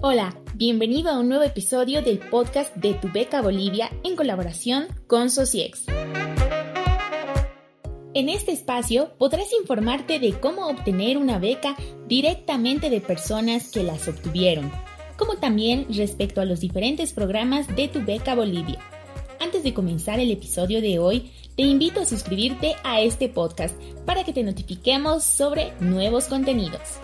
Hola, 0.00 0.40
bienvenido 0.54 1.10
a 1.10 1.18
un 1.18 1.28
nuevo 1.28 1.42
episodio 1.42 2.02
del 2.02 2.20
podcast 2.20 2.72
de 2.76 2.94
Tu 2.94 3.10
Beca 3.12 3.42
Bolivia 3.42 3.90
en 4.04 4.14
colaboración 4.14 4.86
con 5.08 5.28
Sociex. 5.28 5.86
En 8.14 8.28
este 8.28 8.52
espacio 8.52 9.10
podrás 9.18 9.52
informarte 9.60 10.20
de 10.20 10.38
cómo 10.38 10.68
obtener 10.68 11.18
una 11.18 11.40
beca 11.40 11.74
directamente 12.06 12.90
de 12.90 13.00
personas 13.00 13.72
que 13.72 13.82
las 13.82 14.06
obtuvieron, 14.06 14.70
como 15.16 15.38
también 15.38 15.88
respecto 15.92 16.40
a 16.40 16.44
los 16.44 16.60
diferentes 16.60 17.12
programas 17.12 17.66
de 17.74 17.88
Tu 17.88 18.00
Beca 18.04 18.36
Bolivia. 18.36 18.78
Antes 19.40 19.64
de 19.64 19.74
comenzar 19.74 20.20
el 20.20 20.30
episodio 20.30 20.80
de 20.80 21.00
hoy, 21.00 21.32
te 21.56 21.64
invito 21.64 22.02
a 22.02 22.06
suscribirte 22.06 22.76
a 22.84 23.00
este 23.00 23.28
podcast 23.28 23.76
para 24.06 24.22
que 24.22 24.32
te 24.32 24.44
notifiquemos 24.44 25.24
sobre 25.24 25.72
nuevos 25.80 26.26
contenidos. 26.26 27.00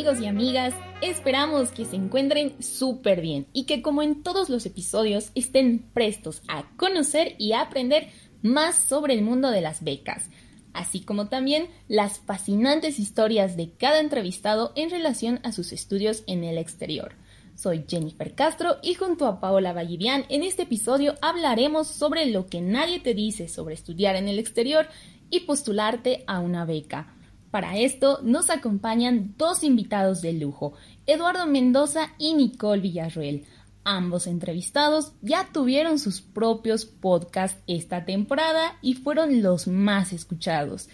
Amigos 0.00 0.22
y 0.22 0.26
amigas, 0.28 0.74
esperamos 1.02 1.72
que 1.72 1.84
se 1.84 1.94
encuentren 1.94 2.54
súper 2.62 3.20
bien 3.20 3.46
y 3.52 3.64
que 3.64 3.82
como 3.82 4.00
en 4.00 4.22
todos 4.22 4.48
los 4.48 4.64
episodios 4.64 5.30
estén 5.34 5.90
prestos 5.92 6.40
a 6.48 6.64
conocer 6.78 7.34
y 7.36 7.52
aprender 7.52 8.08
más 8.40 8.76
sobre 8.76 9.12
el 9.12 9.20
mundo 9.20 9.50
de 9.50 9.60
las 9.60 9.84
becas, 9.84 10.30
así 10.72 11.00
como 11.00 11.28
también 11.28 11.68
las 11.86 12.18
fascinantes 12.18 12.98
historias 12.98 13.58
de 13.58 13.72
cada 13.72 14.00
entrevistado 14.00 14.72
en 14.74 14.88
relación 14.88 15.38
a 15.42 15.52
sus 15.52 15.70
estudios 15.70 16.24
en 16.26 16.44
el 16.44 16.56
exterior. 16.56 17.12
Soy 17.54 17.84
Jennifer 17.86 18.34
Castro 18.34 18.78
y 18.82 18.94
junto 18.94 19.26
a 19.26 19.38
Paola 19.38 19.74
Vallivian 19.74 20.24
en 20.30 20.44
este 20.44 20.62
episodio 20.62 21.16
hablaremos 21.20 21.88
sobre 21.88 22.24
lo 22.24 22.46
que 22.46 22.62
nadie 22.62 23.00
te 23.00 23.12
dice 23.12 23.48
sobre 23.48 23.74
estudiar 23.74 24.16
en 24.16 24.28
el 24.28 24.38
exterior 24.38 24.88
y 25.28 25.40
postularte 25.40 26.24
a 26.26 26.40
una 26.40 26.64
beca. 26.64 27.19
Para 27.50 27.76
esto 27.76 28.20
nos 28.22 28.48
acompañan 28.48 29.34
dos 29.36 29.64
invitados 29.64 30.22
de 30.22 30.32
lujo, 30.32 30.74
Eduardo 31.06 31.46
Mendoza 31.46 32.12
y 32.16 32.34
Nicole 32.34 32.80
Villarruel. 32.80 33.44
Ambos 33.82 34.26
entrevistados 34.26 35.14
ya 35.20 35.48
tuvieron 35.52 35.98
sus 35.98 36.20
propios 36.20 36.84
podcasts 36.84 37.60
esta 37.66 38.04
temporada 38.04 38.76
y 38.82 38.94
fueron 38.94 39.42
los 39.42 39.66
más 39.66 40.12
escuchados. 40.12 40.88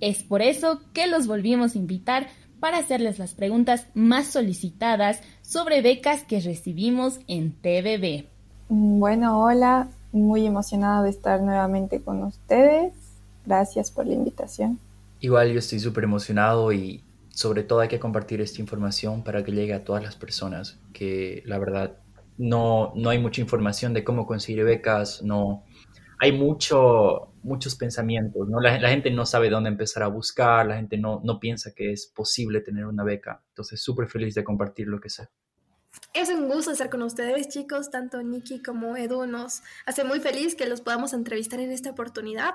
Es 0.00 0.22
por 0.22 0.42
eso 0.42 0.80
que 0.92 1.06
los 1.06 1.26
volvimos 1.26 1.74
a 1.74 1.78
invitar 1.78 2.28
para 2.60 2.78
hacerles 2.78 3.18
las 3.18 3.34
preguntas 3.34 3.86
más 3.94 4.26
solicitadas 4.26 5.20
sobre 5.40 5.80
becas 5.80 6.24
que 6.24 6.40
recibimos 6.40 7.20
en 7.26 7.52
TVB. 7.52 8.26
Bueno, 8.68 9.40
hola, 9.40 9.88
muy 10.12 10.46
emocionada 10.46 11.02
de 11.02 11.10
estar 11.10 11.40
nuevamente 11.40 12.02
con 12.02 12.22
ustedes. 12.22 12.92
Gracias 13.46 13.90
por 13.90 14.06
la 14.06 14.14
invitación. 14.14 14.78
Igual 15.22 15.52
yo 15.52 15.60
estoy 15.60 15.78
súper 15.78 16.02
emocionado 16.02 16.72
y 16.72 17.04
sobre 17.30 17.62
todo 17.62 17.78
hay 17.78 17.86
que 17.86 18.00
compartir 18.00 18.40
esta 18.40 18.60
información 18.60 19.22
para 19.22 19.44
que 19.44 19.52
llegue 19.52 19.72
a 19.72 19.84
todas 19.84 20.02
las 20.02 20.16
personas, 20.16 20.80
que 20.92 21.44
la 21.46 21.60
verdad 21.60 22.00
no, 22.38 22.92
no 22.96 23.08
hay 23.08 23.20
mucha 23.20 23.40
información 23.40 23.94
de 23.94 24.02
cómo 24.02 24.26
conseguir 24.26 24.64
becas, 24.64 25.22
no 25.22 25.62
hay 26.18 26.32
mucho, 26.32 27.34
muchos 27.44 27.76
pensamientos, 27.76 28.48
¿no? 28.48 28.58
La, 28.60 28.80
la 28.80 28.88
gente 28.88 29.12
no 29.12 29.24
sabe 29.24 29.48
dónde 29.48 29.70
empezar 29.70 30.02
a 30.02 30.08
buscar, 30.08 30.66
la 30.66 30.74
gente 30.74 30.98
no, 30.98 31.20
no 31.22 31.38
piensa 31.38 31.72
que 31.72 31.92
es 31.92 32.12
posible 32.12 32.60
tener 32.60 32.86
una 32.86 33.04
beca, 33.04 33.44
entonces 33.50 33.80
súper 33.80 34.08
feliz 34.08 34.34
de 34.34 34.42
compartir 34.42 34.88
lo 34.88 35.00
que 35.00 35.08
sé. 35.08 35.28
Es 36.14 36.28
un 36.28 36.46
gusto 36.46 36.72
estar 36.72 36.90
con 36.90 37.02
ustedes, 37.02 37.48
chicos. 37.48 37.90
Tanto 37.90 38.22
Nikki 38.22 38.62
como 38.62 38.96
Edu 38.98 39.26
nos 39.26 39.62
hace 39.86 40.04
muy 40.04 40.20
feliz 40.20 40.54
que 40.54 40.66
los 40.66 40.82
podamos 40.82 41.14
entrevistar 41.14 41.58
en 41.60 41.72
esta 41.72 41.90
oportunidad. 41.90 42.54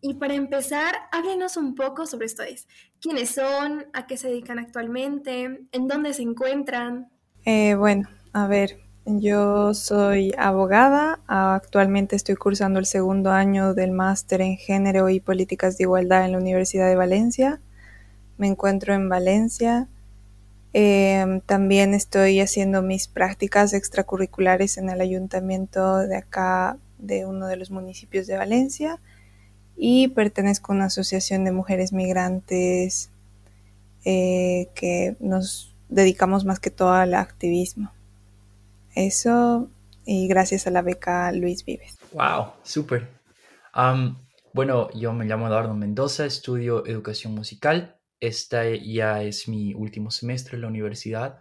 Y 0.00 0.14
para 0.14 0.34
empezar, 0.34 0.92
háblenos 1.12 1.56
un 1.56 1.76
poco 1.76 2.06
sobre 2.06 2.26
ustedes. 2.26 2.66
¿Quiénes 3.00 3.30
son? 3.30 3.86
¿A 3.92 4.06
qué 4.06 4.16
se 4.16 4.28
dedican 4.28 4.58
actualmente? 4.58 5.60
¿En 5.70 5.86
dónde 5.86 6.14
se 6.14 6.22
encuentran? 6.22 7.08
Eh, 7.44 7.76
bueno, 7.76 8.08
a 8.32 8.48
ver, 8.48 8.80
yo 9.04 9.72
soy 9.72 10.32
abogada. 10.36 11.20
Actualmente 11.28 12.16
estoy 12.16 12.34
cursando 12.34 12.80
el 12.80 12.86
segundo 12.86 13.30
año 13.30 13.72
del 13.72 13.92
máster 13.92 14.40
en 14.40 14.56
género 14.56 15.08
y 15.10 15.20
políticas 15.20 15.78
de 15.78 15.84
igualdad 15.84 16.24
en 16.24 16.32
la 16.32 16.38
Universidad 16.38 16.88
de 16.88 16.96
Valencia. 16.96 17.60
Me 18.36 18.48
encuentro 18.48 18.94
en 18.94 19.08
Valencia. 19.08 19.86
Em, 20.78 21.40
también 21.40 21.94
estoy 21.94 22.38
haciendo 22.40 22.82
mis 22.82 23.08
prácticas 23.08 23.72
extracurriculares 23.72 24.76
en 24.76 24.90
el 24.90 25.00
ayuntamiento 25.00 26.00
de 26.00 26.16
acá, 26.16 26.76
de 26.98 27.24
uno 27.24 27.46
de 27.46 27.56
los 27.56 27.70
municipios 27.70 28.26
de 28.26 28.36
Valencia, 28.36 29.00
y 29.74 30.08
pertenezco 30.08 30.72
a 30.72 30.76
una 30.76 30.84
asociación 30.84 31.46
de 31.46 31.52
mujeres 31.52 31.94
migrantes 31.94 33.08
eh, 34.04 34.68
que 34.74 35.16
nos 35.18 35.74
dedicamos 35.88 36.44
más 36.44 36.60
que 36.60 36.70
todo 36.70 36.92
al 36.92 37.14
activismo. 37.14 37.90
Eso, 38.94 39.70
y 40.04 40.28
gracias 40.28 40.66
a 40.66 40.70
la 40.70 40.82
beca 40.82 41.32
Luis 41.32 41.64
Vives. 41.64 41.96
¡Wow! 42.12 42.52
Súper. 42.64 43.08
bueno, 44.52 44.90
yo 44.90 45.14
me 45.14 45.24
llamo 45.24 45.46
Eduardo 45.46 45.72
Mendoza, 45.72 46.26
estudio 46.26 46.84
educación 46.84 47.34
musical 47.34 47.95
este 48.20 48.80
ya 48.86 49.22
es 49.22 49.48
mi 49.48 49.74
último 49.74 50.10
semestre 50.10 50.56
en 50.56 50.62
la 50.62 50.68
universidad. 50.68 51.40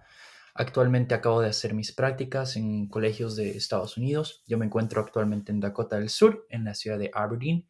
Actualmente 0.54 1.14
acabo 1.16 1.42
de 1.42 1.50
hacer 1.50 1.74
mis 1.74 1.92
prácticas 1.92 2.56
en 2.56 2.88
colegios 2.88 3.36
de 3.36 3.58
Estados 3.58 3.98
Unidos. 3.98 4.44
Yo 4.48 4.58
me 4.58 4.66
encuentro 4.66 5.02
actualmente 5.02 5.52
en 5.52 5.60
Dakota 5.60 5.98
del 5.98 6.10
Sur, 6.10 6.46
en 6.50 6.64
la 6.64 6.74
ciudad 6.76 6.98
de 6.98 7.12
Aberdeen. 7.14 7.68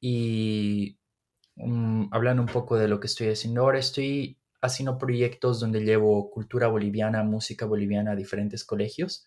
Y 0.00 0.98
um, 1.56 2.08
hablando 2.12 2.42
un 2.42 2.48
poco 2.48 2.76
de 2.76 2.88
lo 2.88 2.98
que 2.98 3.08
estoy 3.08 3.28
haciendo 3.28 3.60
ahora, 3.60 3.78
estoy 3.78 4.38
haciendo 4.62 4.96
proyectos 4.98 5.60
donde 5.60 5.80
llevo 5.80 6.30
cultura 6.30 6.68
boliviana, 6.68 7.22
música 7.24 7.66
boliviana 7.66 8.12
a 8.12 8.16
diferentes 8.16 8.64
colegios. 8.64 9.26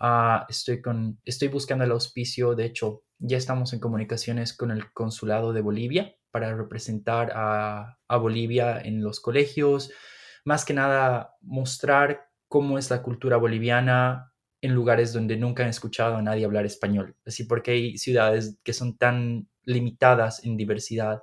Uh, 0.00 0.44
estoy, 0.48 0.80
con, 0.80 1.20
estoy 1.24 1.48
buscando 1.48 1.84
el 1.84 1.90
auspicio, 1.90 2.54
de 2.54 2.66
hecho, 2.66 3.02
ya 3.18 3.36
estamos 3.36 3.72
en 3.72 3.80
comunicaciones 3.80 4.54
con 4.54 4.70
el 4.70 4.92
Consulado 4.92 5.52
de 5.52 5.62
Bolivia 5.62 6.16
para 6.36 6.54
representar 6.54 7.32
a, 7.34 7.96
Bolivia 8.20 8.78
en 8.78 9.02
los 9.02 9.20
colegios, 9.20 9.90
más 10.44 10.66
que 10.66 10.74
nada 10.74 11.34
mostrar 11.40 12.28
cómo 12.46 12.76
es 12.76 12.90
la 12.90 13.00
cultura 13.02 13.38
boliviana 13.38 14.34
en 14.60 14.74
lugares 14.74 15.14
donde 15.14 15.38
nunca 15.38 15.62
han 15.62 15.70
escuchado 15.70 16.16
a 16.16 16.20
nadie 16.20 16.44
hablar 16.44 16.66
español. 16.66 17.16
Así 17.24 17.44
porque 17.44 17.70
hay 17.70 17.96
ciudades 17.96 18.58
que 18.62 18.74
son 18.74 18.98
tan 18.98 19.48
limitadas 19.64 20.44
en 20.44 20.58
diversidad 20.58 21.22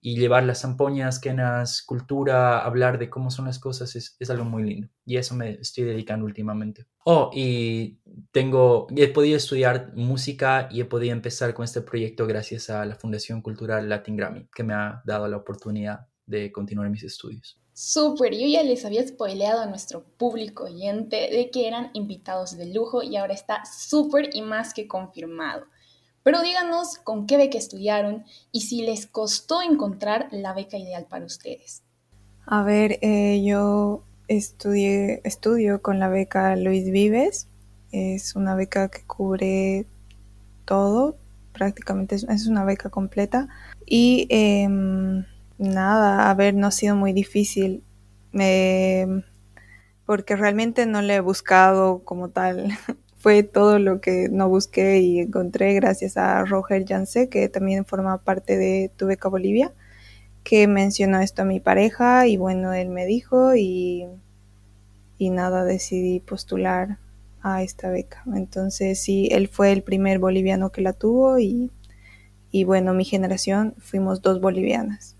y 0.00 0.18
llevar 0.18 0.44
las 0.44 0.62
zampoñas, 0.62 1.18
quenas, 1.18 1.82
cultura, 1.82 2.60
hablar 2.60 2.98
de 2.98 3.10
cómo 3.10 3.30
son 3.30 3.44
las 3.44 3.58
cosas 3.58 3.94
es, 3.96 4.16
es, 4.18 4.30
algo 4.30 4.44
muy 4.44 4.62
lindo. 4.64 4.88
Y 5.04 5.18
eso 5.18 5.34
me 5.34 5.52
estoy 5.60 5.84
dedicando 5.84 6.24
últimamente. 6.24 6.86
Oh, 7.04 7.30
y 7.34 7.98
tengo, 8.32 8.86
he 8.96 9.08
podido 9.08 9.36
estudiar 9.36 9.92
música 9.94 10.68
y 10.70 10.80
he 10.80 10.84
podido 10.86 11.12
empezar 11.12 11.52
con 11.52 11.64
este 11.64 11.82
proyecto 11.82 12.26
gracias 12.26 12.70
a 12.70 12.84
la 12.86 12.94
Fundación 12.94 13.42
Cultural 13.42 13.88
Latin 13.88 14.16
Grammy, 14.16 14.48
que 14.54 14.62
me 14.62 14.74
ha 14.74 15.02
dado 15.04 15.28
la 15.28 15.36
oportunidad 15.36 16.08
de 16.24 16.50
continuar 16.50 16.88
mis 16.88 17.02
estudios. 17.02 17.60
Súper, 17.72 18.34
yo 18.34 18.46
ya 18.46 18.62
les 18.62 18.84
había 18.84 19.06
spoileado 19.06 19.60
a 19.60 19.66
nuestro 19.66 20.04
público 20.04 20.64
oyente 20.64 21.30
de 21.30 21.50
que 21.50 21.66
eran 21.66 21.90
invitados 21.94 22.56
de 22.56 22.66
lujo 22.66 23.02
y 23.02 23.16
ahora 23.16 23.32
está 23.32 23.62
súper 23.64 24.30
y 24.34 24.42
más 24.42 24.74
que 24.74 24.86
confirmado. 24.86 25.66
Pero 26.30 26.44
díganos 26.44 26.96
con 26.98 27.26
qué 27.26 27.36
beca 27.36 27.58
estudiaron 27.58 28.24
y 28.52 28.60
si 28.60 28.82
les 28.82 29.08
costó 29.08 29.62
encontrar 29.62 30.28
la 30.30 30.52
beca 30.52 30.78
ideal 30.78 31.08
para 31.10 31.24
ustedes. 31.24 31.82
A 32.46 32.62
ver, 32.62 33.00
eh, 33.02 33.42
yo 33.44 34.04
estudié, 34.28 35.22
estudio 35.24 35.82
con 35.82 35.98
la 35.98 36.08
beca 36.08 36.54
Luis 36.54 36.88
Vives. 36.88 37.48
Es 37.90 38.36
una 38.36 38.54
beca 38.54 38.90
que 38.90 39.02
cubre 39.08 39.86
todo, 40.66 41.16
prácticamente 41.52 42.14
es, 42.14 42.46
una 42.46 42.62
beca 42.62 42.90
completa. 42.90 43.48
Y 43.84 44.28
em, 44.30 45.24
nada, 45.58 46.30
a 46.30 46.34
ver, 46.34 46.54
no 46.54 46.68
ha 46.68 46.70
sido 46.70 46.94
muy 46.94 47.12
difícil. 47.12 47.82
Me, 48.30 49.24
porque 50.06 50.36
realmente 50.36 50.86
no 50.86 51.02
le 51.02 51.16
he 51.16 51.20
buscado 51.20 52.04
como 52.04 52.28
tal 52.28 52.68
fue 53.20 53.42
todo 53.42 53.78
lo 53.78 54.00
que 54.00 54.30
no 54.30 54.48
busqué 54.48 55.00
y 55.00 55.20
encontré 55.20 55.74
gracias 55.74 56.16
a 56.16 56.42
Roger 56.46 56.86
Janse, 56.88 57.28
que 57.28 57.50
también 57.50 57.84
forma 57.84 58.16
parte 58.16 58.56
de 58.56 58.90
Tu 58.96 59.06
Beca 59.06 59.28
Bolivia, 59.28 59.74
que 60.42 60.66
mencionó 60.66 61.20
esto 61.20 61.42
a 61.42 61.44
mi 61.44 61.60
pareja 61.60 62.26
y 62.26 62.38
bueno, 62.38 62.72
él 62.72 62.88
me 62.88 63.04
dijo 63.04 63.54
y, 63.54 64.06
y 65.18 65.28
nada, 65.28 65.64
decidí 65.64 66.20
postular 66.20 66.98
a 67.42 67.62
esta 67.62 67.90
beca. 67.90 68.22
Entonces 68.34 68.98
sí, 69.02 69.28
él 69.32 69.48
fue 69.48 69.70
el 69.72 69.82
primer 69.82 70.18
boliviano 70.18 70.72
que 70.72 70.80
la 70.80 70.94
tuvo 70.94 71.38
y, 71.38 71.70
y 72.50 72.64
bueno, 72.64 72.94
mi 72.94 73.04
generación 73.04 73.74
fuimos 73.78 74.22
dos 74.22 74.40
bolivianas. 74.40 75.14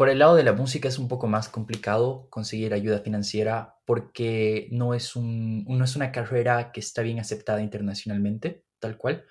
Por 0.00 0.08
el 0.08 0.20
lado 0.20 0.34
de 0.34 0.44
la 0.44 0.54
música 0.54 0.88
es 0.88 0.98
un 0.98 1.08
poco 1.08 1.26
más 1.26 1.50
complicado 1.50 2.26
conseguir 2.30 2.72
ayuda 2.72 3.00
financiera 3.00 3.74
porque 3.84 4.66
no 4.70 4.94
es, 4.94 5.14
un, 5.14 5.66
no 5.66 5.84
es 5.84 5.94
una 5.94 6.10
carrera 6.10 6.72
que 6.72 6.80
está 6.80 7.02
bien 7.02 7.20
aceptada 7.20 7.60
internacionalmente, 7.60 8.64
tal 8.78 8.96
cual, 8.96 9.26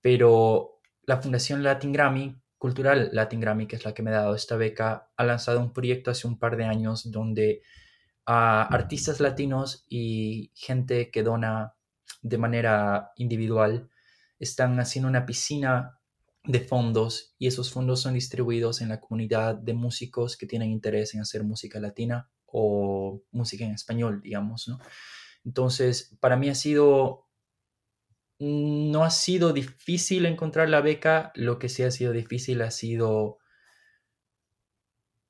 pero 0.00 0.80
la 1.02 1.20
Fundación 1.20 1.62
Latin 1.62 1.92
Grammy 1.92 2.34
cultural 2.56 3.10
Latin 3.12 3.40
Grammy, 3.40 3.66
que 3.66 3.76
es 3.76 3.84
la 3.84 3.92
que 3.92 4.02
me 4.02 4.08
ha 4.08 4.14
dado 4.14 4.34
esta 4.34 4.56
beca, 4.56 5.10
ha 5.14 5.24
lanzado 5.24 5.60
un 5.60 5.74
proyecto 5.74 6.10
hace 6.10 6.26
un 6.26 6.38
par 6.38 6.56
de 6.56 6.64
años 6.64 7.10
donde 7.10 7.60
a 8.24 8.62
artistas 8.62 9.20
latinos 9.20 9.84
y 9.86 10.50
gente 10.54 11.10
que 11.10 11.24
dona 11.24 11.74
de 12.22 12.38
manera 12.38 13.12
individual 13.16 13.90
están 14.38 14.80
haciendo 14.80 15.10
una 15.10 15.26
piscina 15.26 15.95
de 16.46 16.60
fondos 16.60 17.34
y 17.38 17.46
esos 17.46 17.72
fondos 17.72 18.00
son 18.00 18.14
distribuidos 18.14 18.80
en 18.80 18.88
la 18.88 19.00
comunidad 19.00 19.56
de 19.56 19.74
músicos 19.74 20.36
que 20.36 20.46
tienen 20.46 20.70
interés 20.70 21.14
en 21.14 21.20
hacer 21.20 21.44
música 21.44 21.80
latina 21.80 22.28
o 22.46 23.22
música 23.32 23.64
en 23.64 23.72
español, 23.72 24.20
digamos, 24.22 24.68
¿no? 24.68 24.78
Entonces, 25.44 26.16
para 26.20 26.36
mí 26.36 26.48
ha 26.48 26.54
sido, 26.54 27.26
no 28.38 29.04
ha 29.04 29.10
sido 29.10 29.52
difícil 29.52 30.26
encontrar 30.26 30.68
la 30.68 30.80
beca, 30.80 31.32
lo 31.34 31.58
que 31.58 31.68
sí 31.68 31.82
ha 31.82 31.90
sido 31.90 32.12
difícil 32.12 32.62
ha 32.62 32.70
sido 32.70 33.38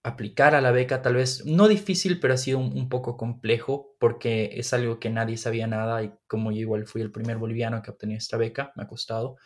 aplicar 0.07 0.55
a 0.55 0.61
la 0.61 0.71
beca, 0.71 1.03
tal 1.03 1.17
vez 1.17 1.45
no 1.45 1.67
difícil, 1.67 2.21
pero 2.21 2.35
ha 2.35 2.37
sido 2.37 2.61
un, 2.61 2.89
poco 2.89 3.17
complejo 3.17 3.97
porque 3.99 4.51
es 4.55 4.73
algo 4.73 5.01
que 5.01 5.11
nadie 5.11 5.37
sabía 5.37 5.67
nada 5.67 6.03
y 6.05 6.13
como 6.29 6.53
yo 6.53 6.61
igual 6.61 6.87
fui 6.87 7.03
el 7.03 7.11
primer 7.11 7.39
boliviano 7.39 7.83
que 7.83 7.91
obtenía 7.91 8.17
esta 8.17 8.37
beca, 8.37 8.73
me 8.77 8.85
ha 8.85 8.87
costado. 8.87 9.37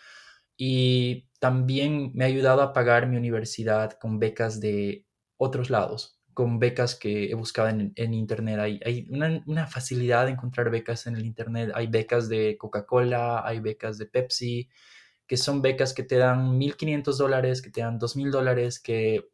Y 0.62 1.31
también 1.39 2.12
me 2.12 2.25
ha 2.25 2.27
ayudado 2.27 2.61
a 2.61 2.75
pagar 2.75 3.07
mi 3.07 3.17
universidad 3.17 3.93
con 3.99 4.19
becas 4.19 4.61
de 4.61 5.07
otros 5.39 5.71
lados, 5.71 6.21
con 6.35 6.59
becas 6.59 6.95
que 6.95 7.31
he 7.31 7.35
buscado 7.35 7.71
en, 7.71 8.12
Internet. 8.12 8.59
Hay, 8.59 8.79
hay 8.85 9.09
una, 9.09 9.43
una, 9.47 9.67
facilidad 9.67 10.27
de 10.27 10.33
encontrar 10.33 10.71
becas 10.71 11.07
en 11.07 11.17
el 11.17 11.25
Internet. 11.25 11.71
Hay 11.75 11.87
becas 11.87 12.29
de 12.29 12.59
Coca-Cola, 12.59 13.41
hay 13.43 13.61
becas 13.61 13.97
de 13.97 14.05
Pepsi, 14.05 14.69
que 15.27 15.39
son 15.39 15.62
becas 15.62 15.95
que 15.95 16.03
te 16.03 16.17
dan 16.17 16.59
1.500 16.59 17.17
dólares, 17.17 17.62
que 17.62 17.71
te 17.71 17.81
dan 17.81 17.99
2.000 17.99 18.31
dólares, 18.31 18.81
que 18.81 19.31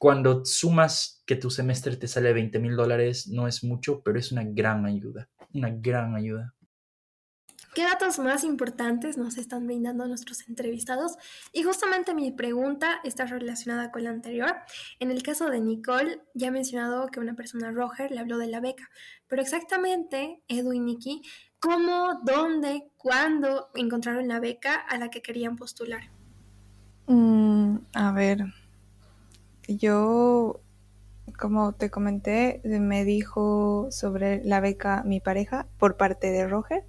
cuando 0.00 0.44
sumas 0.44 1.22
que 1.26 1.36
tu 1.36 1.48
semestre 1.48 1.94
te 1.94 2.08
sale 2.08 2.32
20 2.32 2.58
mil 2.58 2.74
dólares, 2.74 3.28
no 3.28 3.46
es 3.46 3.62
mucho, 3.62 4.02
pero 4.02 4.18
es 4.18 4.32
una 4.32 4.42
gran 4.42 4.84
ayuda, 4.84 5.28
una 5.54 5.70
gran 5.70 6.16
ayuda. 6.16 6.56
¿Qué 7.74 7.84
datos 7.84 8.18
más 8.18 8.42
importantes 8.42 9.16
nos 9.16 9.38
están 9.38 9.66
brindando 9.66 10.06
nuestros 10.08 10.48
entrevistados? 10.48 11.16
Y 11.52 11.62
justamente 11.62 12.14
mi 12.14 12.32
pregunta 12.32 13.00
está 13.04 13.26
relacionada 13.26 13.92
con 13.92 14.02
la 14.02 14.10
anterior. 14.10 14.56
En 14.98 15.12
el 15.12 15.22
caso 15.22 15.48
de 15.48 15.60
Nicole, 15.60 16.20
ya 16.34 16.48
he 16.48 16.50
mencionado 16.50 17.06
que 17.06 17.20
una 17.20 17.34
persona 17.34 17.70
Roger 17.70 18.10
le 18.10 18.18
habló 18.18 18.38
de 18.38 18.48
la 18.48 18.58
beca, 18.58 18.90
pero 19.28 19.40
exactamente, 19.40 20.42
Edu 20.48 20.72
y 20.72 20.80
Nikki, 20.80 21.22
¿cómo, 21.60 22.20
dónde, 22.24 22.90
cuándo 22.96 23.68
encontraron 23.76 24.26
la 24.26 24.40
beca 24.40 24.74
a 24.74 24.98
la 24.98 25.08
que 25.08 25.22
querían 25.22 25.54
postular? 25.54 26.02
Mm, 27.06 27.76
a 27.94 28.10
ver, 28.10 28.46
yo, 29.68 30.60
como 31.38 31.72
te 31.72 31.88
comenté, 31.88 32.60
me 32.64 33.04
dijo 33.04 33.86
sobre 33.92 34.44
la 34.44 34.58
beca 34.58 35.04
mi 35.04 35.20
pareja 35.20 35.68
por 35.78 35.96
parte 35.96 36.32
de 36.32 36.48
Roger. 36.48 36.84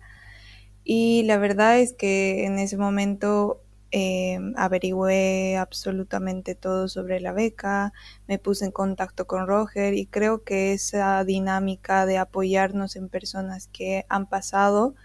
Y 0.84 1.24
la 1.24 1.38
verdad 1.38 1.80
es 1.80 1.94
que 1.94 2.46
en 2.46 2.58
ese 2.60 2.78
momento 2.78 3.62
eh, 3.92 4.40
averigüé 4.56 5.58
absolutamente 5.58 6.56
todo 6.56 6.88
sobre 6.88 7.20
la 7.20 7.34
beca, 7.34 7.94
me 8.28 8.40
puse 8.40 8.66
en 8.66 8.72
contacto 8.72 9.28
con 9.28 9.48
Roger 9.48 9.94
y 9.94 10.06
creo 10.08 10.44
que 10.44 10.74
esa 10.74 11.24
dinámica 11.24 12.06
de 12.06 12.18
apoyarnos 12.18 12.96
en 12.96 13.10
personas 13.10 13.68
que 13.68 14.06
han 14.10 14.28
pasado 14.28 14.96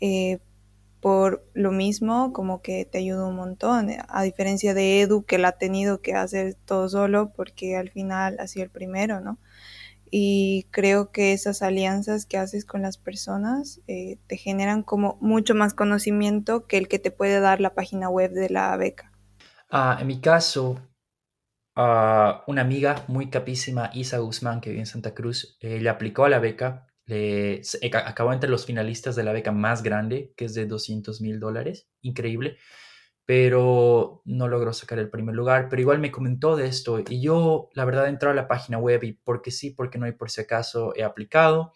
eh, 0.00 0.40
por 1.00 1.44
lo 1.54 1.72
mismo, 1.72 2.32
como 2.32 2.62
que 2.62 2.84
te 2.84 2.98
ayuda 2.98 3.26
un 3.26 3.36
montón, 3.36 3.90
a 4.08 4.22
diferencia 4.22 4.74
de 4.74 5.00
Edu 5.02 5.24
que 5.24 5.38
la 5.38 5.48
ha 5.48 5.52
tenido 5.58 6.00
que 6.02 6.14
hacer 6.14 6.54
todo 6.66 6.88
solo 6.88 7.32
porque 7.36 7.76
al 7.76 7.90
final 7.90 8.36
ha 8.40 8.46
sido 8.48 8.64
el 8.64 8.70
primero, 8.70 9.20
¿no? 9.20 9.38
Y 10.14 10.68
creo 10.70 11.10
que 11.10 11.32
esas 11.32 11.62
alianzas 11.62 12.26
que 12.26 12.36
haces 12.36 12.66
con 12.66 12.82
las 12.82 12.98
personas 12.98 13.80
eh, 13.88 14.18
te 14.26 14.36
generan 14.36 14.82
como 14.82 15.16
mucho 15.22 15.54
más 15.54 15.72
conocimiento 15.72 16.66
que 16.66 16.76
el 16.76 16.86
que 16.86 16.98
te 16.98 17.10
puede 17.10 17.40
dar 17.40 17.62
la 17.62 17.74
página 17.74 18.10
web 18.10 18.30
de 18.32 18.50
la 18.50 18.76
beca. 18.76 19.10
Ah, 19.70 19.96
en 19.98 20.06
mi 20.06 20.20
caso, 20.20 20.78
uh, 21.76 22.42
una 22.46 22.60
amiga 22.60 23.06
muy 23.08 23.30
capísima, 23.30 23.90
Isa 23.94 24.18
Guzmán, 24.18 24.60
que 24.60 24.68
vive 24.68 24.82
en 24.82 24.86
Santa 24.86 25.14
Cruz, 25.14 25.56
eh, 25.60 25.80
le 25.80 25.88
aplicó 25.88 26.26
a 26.26 26.28
la 26.28 26.40
beca 26.40 26.86
le, 27.06 27.62
acabó 28.04 28.32
entre 28.32 28.50
los 28.50 28.66
finalistas 28.66 29.16
de 29.16 29.24
la 29.24 29.32
beca 29.32 29.52
más 29.52 29.82
grande, 29.82 30.32
que 30.36 30.44
es 30.44 30.54
de 30.54 30.66
200 30.66 31.20
mil 31.20 31.40
dólares, 31.40 31.88
increíble, 32.00 32.58
pero 33.24 34.22
no 34.24 34.48
logró 34.48 34.72
sacar 34.72 34.98
el 34.98 35.10
primer 35.10 35.34
lugar, 35.34 35.68
pero 35.68 35.82
igual 35.82 36.00
me 36.00 36.10
comentó 36.10 36.56
de 36.56 36.66
esto 36.66 37.00
y 37.08 37.20
yo, 37.20 37.70
la 37.74 37.84
verdad, 37.84 38.08
entré 38.08 38.30
a 38.30 38.34
la 38.34 38.48
página 38.48 38.78
web 38.78 39.04
y 39.04 39.12
porque 39.12 39.50
sí, 39.50 39.70
porque 39.70 39.98
no 39.98 40.08
y 40.08 40.12
por 40.12 40.30
si 40.30 40.40
acaso 40.40 40.92
he 40.96 41.04
aplicado 41.04 41.72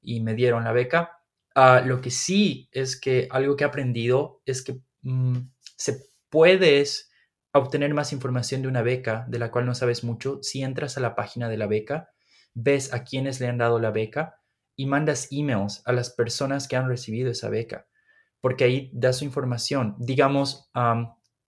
y 0.00 0.20
me 0.20 0.34
dieron 0.34 0.64
la 0.64 0.72
beca. 0.72 1.18
Ah, 1.54 1.82
lo 1.84 2.00
que 2.00 2.10
sí 2.10 2.68
es 2.72 3.00
que 3.00 3.28
algo 3.30 3.56
que 3.56 3.64
he 3.64 3.66
aprendido 3.66 4.42
es 4.44 4.62
que 4.62 4.80
mm, 5.02 5.38
se 5.76 6.10
puedes 6.30 7.10
obtener 7.52 7.94
más 7.94 8.12
información 8.12 8.62
de 8.62 8.68
una 8.68 8.82
beca 8.82 9.24
de 9.28 9.38
la 9.38 9.50
cual 9.50 9.66
no 9.66 9.74
sabes 9.74 10.04
mucho. 10.04 10.40
Si 10.42 10.62
entras 10.62 10.96
a 10.96 11.00
la 11.00 11.14
página 11.14 11.48
de 11.48 11.56
la 11.56 11.66
beca, 11.66 12.10
ves 12.54 12.92
a 12.92 13.04
quienes 13.04 13.40
le 13.40 13.48
han 13.48 13.58
dado 13.58 13.78
la 13.78 13.90
beca 13.90 14.40
y 14.76 14.86
mandas 14.86 15.28
emails 15.30 15.82
a 15.86 15.92
las 15.92 16.10
personas 16.10 16.68
que 16.68 16.76
han 16.76 16.88
recibido 16.88 17.30
esa 17.30 17.48
beca, 17.48 17.85
porque 18.46 18.62
ahí 18.62 18.90
da 18.92 19.12
su 19.12 19.24
información. 19.24 19.96
Digamos, 19.98 20.70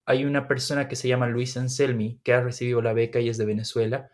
hay 0.05 0.25
una 0.25 0.49
persona 0.49 0.89
que 0.89 0.97
se 0.97 1.07
llama 1.07 1.29
Luis 1.29 1.57
Anselmi 1.57 2.19
que 2.25 2.33
ha 2.33 2.41
recibido 2.41 2.83
la 2.83 2.93
beca 2.93 3.21
y 3.21 3.29
es 3.29 3.39
de 3.39 3.45
Venezuela, 3.45 4.11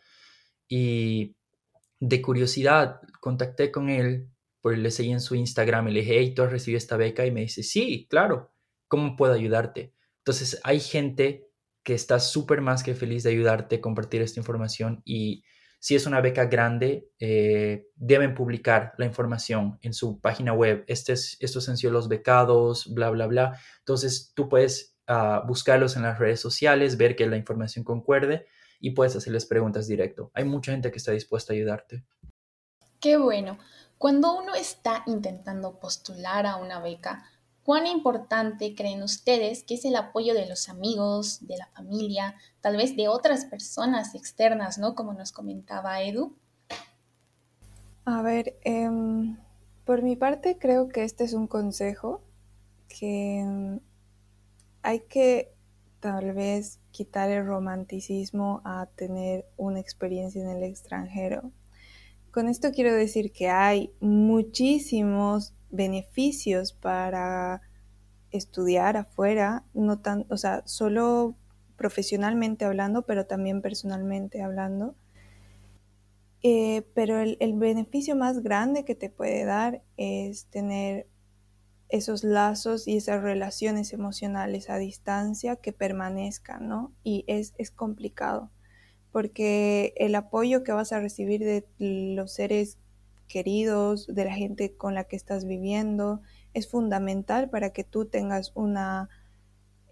y 0.68 1.34
de 1.98 2.20
curiosidad 2.20 3.00
contacté 3.20 3.72
con 3.72 3.88
él, 3.88 4.28
pues 4.60 4.78
le 4.78 4.90
seguí 4.90 5.12
en 5.12 5.22
su 5.22 5.34
Instagram 5.34 5.88
y 5.88 5.92
le 5.92 6.00
dije, 6.00 6.18
hey, 6.18 6.34
¿tú 6.34 6.42
has 6.42 6.52
recibido 6.52 6.76
esta 6.76 6.98
beca? 6.98 7.24
Y 7.24 7.30
me 7.30 7.40
dice, 7.40 7.62
sí, 7.62 8.06
claro, 8.10 8.52
¿cómo 8.86 9.16
puedo 9.16 9.32
ayudarte? 9.32 9.94
Entonces 10.18 10.60
hay 10.62 10.78
gente 10.78 11.48
que 11.84 11.94
está 11.94 12.20
súper 12.20 12.60
más 12.60 12.82
que 12.82 12.94
feliz 12.94 13.22
de 13.22 13.30
ayudarte, 13.30 13.80
compartir 13.80 14.20
esta 14.20 14.40
información 14.40 15.00
y 15.06 15.42
si 15.84 15.94
es 15.94 16.06
una 16.06 16.22
beca 16.22 16.46
grande, 16.46 17.10
eh, 17.18 17.90
deben 17.94 18.34
publicar 18.34 18.94
la 18.96 19.04
información 19.04 19.78
en 19.82 19.92
su 19.92 20.18
página 20.18 20.54
web. 20.54 20.82
Este 20.86 21.12
es, 21.12 21.36
estos 21.40 21.68
han 21.68 21.76
sido 21.76 21.92
los 21.92 22.08
becados, 22.08 22.94
bla, 22.94 23.10
bla, 23.10 23.26
bla. 23.26 23.60
Entonces 23.80 24.32
tú 24.34 24.48
puedes 24.48 24.96
ah, 25.06 25.42
buscarlos 25.46 25.96
en 25.96 26.04
las 26.04 26.18
redes 26.18 26.40
sociales, 26.40 26.96
ver 26.96 27.16
que 27.16 27.26
la 27.26 27.36
información 27.36 27.84
concuerde 27.84 28.46
y 28.80 28.92
puedes 28.92 29.14
hacerles 29.14 29.44
preguntas 29.44 29.86
directo. 29.86 30.30
Hay 30.32 30.44
mucha 30.44 30.72
gente 30.72 30.90
que 30.90 30.96
está 30.96 31.12
dispuesta 31.12 31.52
a 31.52 31.56
ayudarte. 31.56 32.02
Qué 32.98 33.18
bueno. 33.18 33.58
Cuando 33.98 34.38
uno 34.38 34.54
está 34.54 35.02
intentando 35.04 35.80
postular 35.80 36.46
a 36.46 36.56
una 36.56 36.80
beca, 36.80 37.26
¿Cuán 37.64 37.86
importante 37.86 38.74
creen 38.74 39.02
ustedes 39.02 39.64
que 39.64 39.74
es 39.74 39.86
el 39.86 39.96
apoyo 39.96 40.34
de 40.34 40.46
los 40.46 40.68
amigos, 40.68 41.46
de 41.46 41.56
la 41.56 41.66
familia, 41.68 42.34
tal 42.60 42.76
vez 42.76 42.94
de 42.94 43.08
otras 43.08 43.46
personas 43.46 44.14
externas, 44.14 44.76
¿no? 44.76 44.94
Como 44.94 45.14
nos 45.14 45.32
comentaba 45.32 46.02
Edu. 46.02 46.36
A 48.04 48.20
ver, 48.20 48.58
em, 48.64 49.38
por 49.86 50.02
mi 50.02 50.14
parte 50.14 50.58
creo 50.58 50.88
que 50.88 51.04
este 51.04 51.24
es 51.24 51.32
un 51.32 51.46
consejo 51.46 52.20
que 52.86 53.40
em, 53.40 53.80
hay 54.82 55.00
que 55.00 55.54
tal 56.00 56.34
vez 56.34 56.80
quitar 56.90 57.30
el 57.30 57.46
romanticismo 57.46 58.60
a 58.66 58.90
tener 58.94 59.46
una 59.56 59.80
experiencia 59.80 60.42
en 60.42 60.50
el 60.50 60.62
extranjero. 60.64 61.50
Con 62.30 62.50
esto 62.50 62.72
quiero 62.72 62.92
decir 62.94 63.32
que 63.32 63.48
hay 63.48 63.90
muchísimos 64.00 65.54
beneficios 65.74 66.72
para 66.72 67.62
estudiar 68.30 68.96
afuera, 68.96 69.64
no 69.74 70.00
tan, 70.00 70.26
o 70.28 70.36
sea, 70.36 70.62
solo 70.66 71.36
profesionalmente 71.76 72.64
hablando, 72.64 73.02
pero 73.02 73.26
también 73.26 73.62
personalmente 73.62 74.42
hablando. 74.42 74.96
Eh, 76.42 76.86
pero 76.94 77.20
el, 77.20 77.36
el, 77.40 77.54
beneficio 77.54 78.16
más 78.16 78.42
grande 78.42 78.84
que 78.84 78.94
te 78.94 79.08
puede 79.08 79.44
dar 79.44 79.82
es 79.96 80.46
tener 80.46 81.06
esos 81.88 82.24
lazos 82.24 82.88
y 82.88 82.96
esas 82.96 83.22
relaciones 83.22 83.92
emocionales 83.92 84.68
a 84.68 84.78
distancia 84.78 85.56
que 85.56 85.72
permanezcan, 85.72 86.68
¿no? 86.68 86.92
Y 87.02 87.24
es, 87.28 87.54
es 87.56 87.70
complicado, 87.70 88.50
porque 89.12 89.94
el 89.96 90.14
apoyo 90.16 90.64
que 90.64 90.72
vas 90.72 90.92
a 90.92 91.00
recibir 91.00 91.40
de 91.44 91.66
los 91.78 92.34
seres 92.34 92.78
queridos, 93.28 94.06
de 94.06 94.24
la 94.24 94.34
gente 94.34 94.76
con 94.76 94.94
la 94.94 95.04
que 95.04 95.16
estás 95.16 95.44
viviendo, 95.44 96.22
es 96.52 96.68
fundamental 96.68 97.50
para 97.50 97.70
que 97.70 97.84
tú 97.84 98.06
tengas 98.06 98.52
una 98.54 99.08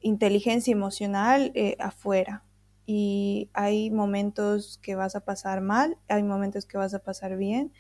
inteligencia 0.01 0.73
emocional 0.73 1.53
eh, 1.55 1.77
afuera. 1.79 2.45
Y 2.87 3.51
hay 3.53 3.91
momentos 3.91 4.79
que 4.83 4.97
vas 4.97 5.15
a 5.15 5.25
pasar 5.25 5.61
mal, 5.61 5.99
hay 6.09 6.23
momentos 6.23 6.67
que 6.67 6.79
vas 6.79 6.95
a 6.95 6.99
pasar 6.99 7.37
bien, 7.37 7.73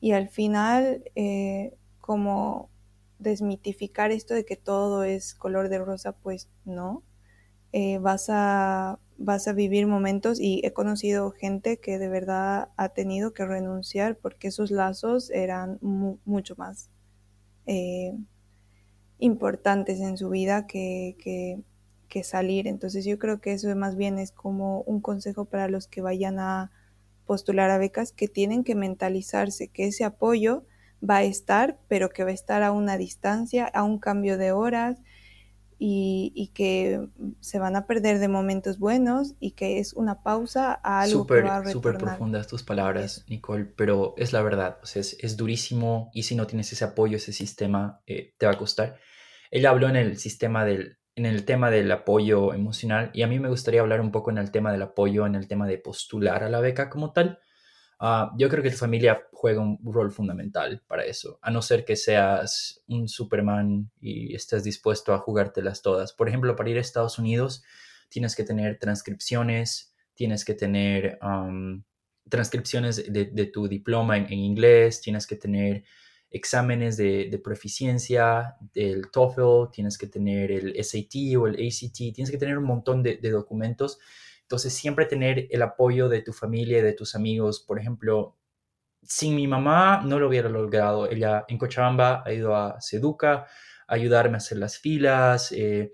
y 0.00 0.12
al 0.12 0.28
final, 0.28 1.04
eh, 1.14 1.76
como 2.00 2.70
desmitificar 3.18 4.10
esto 4.10 4.34
de 4.34 4.44
que 4.44 4.56
todo 4.56 5.04
es 5.04 5.34
color 5.34 5.68
de 5.68 5.78
rosa, 5.78 6.12
pues 6.12 6.48
no. 6.64 7.02
Eh, 7.72 7.98
vas 7.98 8.26
a 8.28 9.00
vas 9.18 9.48
a 9.48 9.52
vivir 9.52 9.86
momentos 9.86 10.40
y 10.40 10.60
he 10.64 10.72
conocido 10.72 11.30
gente 11.30 11.78
que 11.78 11.98
de 11.98 12.08
verdad 12.08 12.68
ha 12.76 12.88
tenido 12.90 13.32
que 13.32 13.44
renunciar 13.44 14.16
porque 14.16 14.48
esos 14.48 14.70
lazos 14.70 15.30
eran 15.30 15.78
mucho 15.80 16.54
más 16.56 16.90
eh, 17.66 18.12
importantes 19.18 20.00
en 20.00 20.16
su 20.16 20.30
vida 20.30 20.66
que, 20.66 21.16
que, 21.18 21.60
que, 22.08 22.24
salir. 22.24 22.66
Entonces 22.66 23.04
yo 23.04 23.18
creo 23.18 23.40
que 23.40 23.52
eso 23.52 23.74
más 23.76 23.96
bien 23.96 24.18
es 24.18 24.32
como 24.32 24.82
un 24.82 25.00
consejo 25.00 25.44
para 25.44 25.68
los 25.68 25.86
que 25.86 26.00
vayan 26.00 26.38
a 26.38 26.72
postular 27.26 27.70
a 27.70 27.78
becas, 27.78 28.12
que 28.12 28.28
tienen 28.28 28.64
que 28.64 28.74
mentalizarse 28.74 29.68
que 29.68 29.86
ese 29.86 30.04
apoyo 30.04 30.64
va 31.08 31.18
a 31.18 31.24
estar, 31.24 31.78
pero 31.88 32.10
que 32.10 32.24
va 32.24 32.30
a 32.30 32.34
estar 32.34 32.62
a 32.62 32.72
una 32.72 32.96
distancia, 32.98 33.66
a 33.66 33.82
un 33.82 33.98
cambio 33.98 34.38
de 34.38 34.52
horas, 34.52 34.98
y, 35.78 36.50
que 36.54 37.08
se 37.40 37.58
van 37.58 37.76
a 37.76 37.86
perder 37.86 38.18
de 38.18 38.28
momentos 38.28 38.78
buenos 38.78 39.34
y 39.40 39.52
que 39.52 39.78
es 39.78 39.92
una 39.92 40.22
pausa 40.22 40.80
a 40.82 41.02
algo 41.02 41.20
super, 41.20 41.42
que 41.42 41.48
va 41.48 41.56
a 41.58 41.70
Súper 41.70 41.98
profundas 41.98 42.46
tus 42.46 42.62
palabras, 42.62 43.24
Nicole, 43.28 43.64
pero 43.64 44.14
es 44.16 44.32
la 44.32 44.42
verdad, 44.42 44.78
o 44.82 44.86
sea, 44.86 45.00
es, 45.00 45.36
durísimo 45.36 46.10
y 46.14 46.24
si 46.24 46.34
no 46.34 46.46
tienes 46.46 46.72
ese 46.72 46.84
apoyo, 46.84 47.16
ese 47.16 47.32
sistema, 47.32 48.00
eh, 48.06 48.34
te 48.38 48.46
va 48.46 48.52
a 48.52 48.58
costar. 48.58 48.98
Ella 49.50 49.70
habló 49.70 49.88
en 49.88 49.96
el 49.96 50.18
sistema 50.18 50.64
del, 50.64 50.98
en 51.16 51.26
el 51.26 51.44
tema 51.44 51.70
del 51.70 51.90
apoyo 51.92 52.54
emocional 52.54 53.10
y 53.12 53.22
a 53.22 53.26
mí 53.26 53.38
me 53.38 53.48
gustaría 53.48 53.80
hablar 53.80 54.00
un 54.00 54.10
poco 54.10 54.30
en 54.30 54.38
el 54.38 54.50
tema 54.50 54.72
del 54.72 54.82
apoyo, 54.82 55.26
en 55.26 55.34
el 55.34 55.48
tema 55.48 55.66
de 55.66 55.78
postular 55.78 56.42
a 56.42 56.48
la 56.48 56.60
beca 56.60 56.90
como 56.90 57.12
tal. 57.12 57.38
Ah, 57.98 58.32
yo 58.36 58.48
creo 58.48 58.62
que 58.62 58.70
tu 58.70 58.76
familia 58.76 59.26
juega 59.32 59.60
un 59.60 59.78
rol 59.84 60.10
fundamental 60.10 60.82
para 60.86 61.04
eso, 61.04 61.38
a 61.42 61.50
no 61.50 61.62
ser 61.62 61.84
que 61.84 61.96
seas 61.96 62.82
un 62.88 63.08
Superman 63.08 63.90
y 64.00 64.34
estés 64.34 64.64
dispuesto 64.64 65.14
a 65.14 65.18
jugártelas 65.18 65.82
todas. 65.82 66.12
Por 66.12 66.28
ejemplo, 66.28 66.56
para 66.56 66.70
ir 66.70 66.78
a 66.78 66.80
Estados 66.80 67.18
Unidos 67.18 67.62
tienes 68.08 68.34
que 68.34 68.44
tener 68.44 68.78
transcripciones, 68.78 69.94
tienes 70.14 70.44
que 70.44 70.54
tener 70.54 71.18
transcripciones 72.28 73.12
de, 73.12 73.50
tu 73.52 73.68
diploma 73.68 74.16
en, 74.16 74.32
inglés, 74.32 75.00
tienes 75.00 75.26
que 75.26 75.36
tener 75.36 75.84
exámenes 76.30 76.96
de, 76.96 77.40
proficiencia 77.42 78.56
del 78.72 79.10
TOEFL, 79.10 79.72
tienes 79.72 79.98
que 79.98 80.06
tener 80.06 80.50
el 80.50 80.84
SAT 80.84 81.36
o 81.38 81.46
el 81.46 81.54
ACT, 81.54 82.14
tienes 82.14 82.30
que 82.30 82.38
tener 82.38 82.58
un 82.58 82.64
montón 82.64 83.02
de 83.02 83.30
documentos 83.30 83.98
entonces, 84.44 84.74
siempre 84.74 85.06
tener 85.06 85.46
el 85.50 85.62
apoyo 85.62 86.08
de 86.08 86.20
tu 86.22 86.32
familia 86.32 86.82
de 86.82 86.92
tus 86.92 87.14
amigos. 87.14 87.60
Por 87.60 87.78
ejemplo, 87.78 88.36
sin 89.02 89.34
mi 89.34 89.46
mamá 89.46 90.02
no 90.04 90.18
lo 90.18 90.28
hubiera 90.28 90.50
logrado. 90.50 91.10
Ella 91.10 91.44
en 91.48 91.58
Cochabamba 91.58 92.22
ha 92.24 92.32
ido 92.32 92.54
a 92.54 92.80
Seduca 92.80 93.46
a 93.86 93.94
ayudarme 93.94 94.34
a 94.34 94.38
hacer 94.38 94.58
las 94.58 94.78
filas. 94.78 95.50
Eh, 95.52 95.92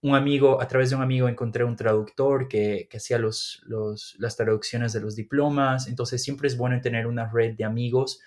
un 0.00 0.14
amigo, 0.14 0.60
a 0.62 0.68
través 0.68 0.90
de 0.90 0.96
un 0.96 1.02
amigo 1.02 1.28
encontré 1.28 1.64
un 1.64 1.76
traductor 1.76 2.48
que, 2.48 2.88
hacía 2.94 3.18
los, 3.18 3.62
las 4.18 4.36
traducciones 4.36 4.94
de 4.94 5.00
los 5.00 5.14
diplomas. 5.14 5.86
Entonces, 5.86 6.22
siempre 6.22 6.48
es 6.48 6.56
bueno 6.56 6.80
tener 6.80 7.06
una 7.06 7.30
red 7.30 7.54
de 7.54 7.64
amigos 7.64 8.20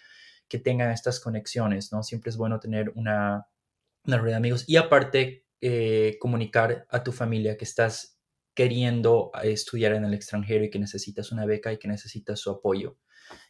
que 0.47 0.59
tengan 0.59 0.91
estas 0.91 1.19
conexiones, 1.19 1.91
¿no? 1.91 2.03
Siempre 2.03 2.29
es 2.29 2.37
bueno 2.37 2.59
tener 2.59 2.91
una, 2.95 3.47
una 4.05 4.17
red 4.19 4.31
de 4.31 4.35
amigos 4.35 4.65
y 4.67 4.77
aparte 4.77 5.45
eh, 5.61 6.17
comunicar 6.19 6.85
a 6.89 7.03
tu 7.03 7.11
familia 7.11 7.57
que 7.57 7.65
estás 7.65 8.16
queriendo 8.57 9.29
eh, 9.43 9.51
estudiar 9.51 9.93
en 9.93 10.03
el 10.03 10.15
extranjero 10.15 10.65
y 10.65 10.71
que 10.71 10.79
necesitas 10.79 11.31
una 11.31 11.45
beca 11.45 11.71
y 11.71 11.77
que 11.77 11.87
necesitas 11.87 12.39
su 12.39 12.49
apoyo. 12.49 12.97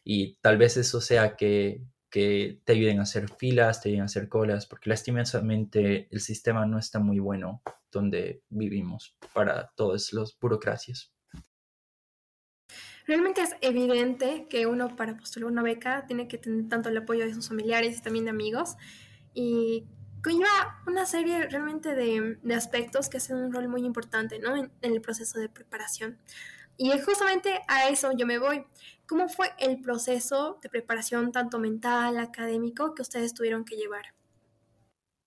Y 0.04 0.36
tal 0.42 0.58
vez 0.58 0.76
eso 0.76 1.00
sea 1.00 1.34
que, 1.34 1.82
que 2.10 2.60
te 2.64 2.74
ayuden 2.74 3.00
a 3.00 3.04
hacer 3.04 3.30
filas, 3.30 3.80
te 3.80 3.88
ayuden 3.88 4.02
a 4.02 4.04
hacer 4.04 4.28
colas, 4.28 4.66
porque 4.66 4.90
lastimosamente 4.90 6.08
el 6.10 6.20
sistema 6.20 6.66
no 6.66 6.78
está 6.78 6.98
muy 6.98 7.20
bueno 7.20 7.62
donde 7.90 8.42
vivimos 8.50 9.16
para 9.32 9.72
todas 9.76 10.12
las 10.12 10.38
burocracias. 10.38 11.10
Realmente 13.06 13.40
es 13.40 13.56
evidente 13.62 14.46
que 14.50 14.66
uno 14.66 14.94
para 14.94 15.16
postular 15.16 15.50
una 15.50 15.62
beca 15.62 16.04
tiene 16.06 16.28
que 16.28 16.36
tener 16.36 16.68
tanto 16.68 16.90
el 16.90 16.98
apoyo 16.98 17.24
de 17.24 17.32
sus 17.32 17.48
familiares 17.48 17.96
y 17.96 18.02
también 18.02 18.26
de 18.26 18.32
amigos. 18.32 18.76
Y 19.32 19.86
conlleva 20.22 20.82
una 20.86 21.06
serie 21.06 21.48
realmente 21.48 21.94
de, 21.94 22.38
aspectos 22.54 23.08
que 23.08 23.18
hacen 23.18 23.36
un 23.36 23.52
rol 23.52 23.68
muy 23.68 23.84
importante 23.84 24.38
¿no? 24.38 24.56
en, 24.56 24.70
el 24.80 25.00
proceso 25.00 25.38
de 25.38 25.48
preparación. 25.48 26.18
Y 26.76 26.90
justamente 27.00 27.60
a 27.66 27.88
eso 27.88 28.10
yo 28.16 28.26
me 28.26 28.38
voy. 28.38 28.64
¿Cómo 29.06 29.28
fue 29.28 29.50
el 29.58 29.80
proceso 29.80 30.58
de 30.62 30.68
preparación 30.68 31.32
tanto 31.32 31.58
mental, 31.58 32.18
académico, 32.18 32.94
que 32.94 33.02
ustedes 33.02 33.34
tuvieron 33.34 33.64
que 33.64 33.76
llevar? 33.76 34.14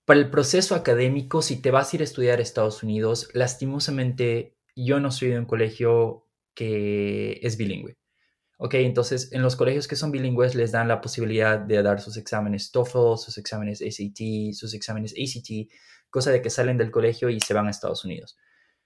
Para 0.05 0.19
el 0.19 0.29
proceso 0.29 0.75
académico, 0.75 1.41
si 1.41 1.61
te 1.61 1.71
vas 1.71 1.91
a 1.91 1.95
ir 1.97 2.01
a 2.01 2.05
estudiar 2.05 2.39
a 2.39 2.41
Estados 2.41 2.83
Unidos, 2.83 3.29
lastimosamente 3.33 4.55
yo 4.75 4.99
no 4.99 5.11
soy 5.11 5.29
de 5.29 5.39
un 5.39 5.45
colegio 5.45 6.27
que 6.53 7.39
es 7.41 7.57
bilingüe. 7.57 7.95
Ok, 8.63 8.75
entonces 8.75 9.31
en 9.31 9.41
los 9.41 9.55
colegios 9.55 9.87
que 9.87 9.95
son 9.95 10.11
bilingües 10.11 10.53
les 10.53 10.71
dan 10.71 10.87
la 10.87 11.01
posibilidad 11.01 11.57
de 11.57 11.81
dar 11.81 11.99
sus 11.99 12.15
exámenes 12.15 12.71
TOEFL, 12.71 13.17
sus 13.17 13.39
exámenes 13.39 13.79
SAT, 13.79 14.53
sus 14.53 14.75
exámenes 14.75 15.13
ACT, 15.13 15.71
cosa 16.11 16.29
de 16.29 16.43
que 16.43 16.51
salen 16.51 16.77
del 16.77 16.91
colegio 16.91 17.31
y 17.31 17.39
se 17.39 17.55
van 17.55 17.65
a 17.65 17.71
Estados 17.71 18.05
Unidos. 18.05 18.37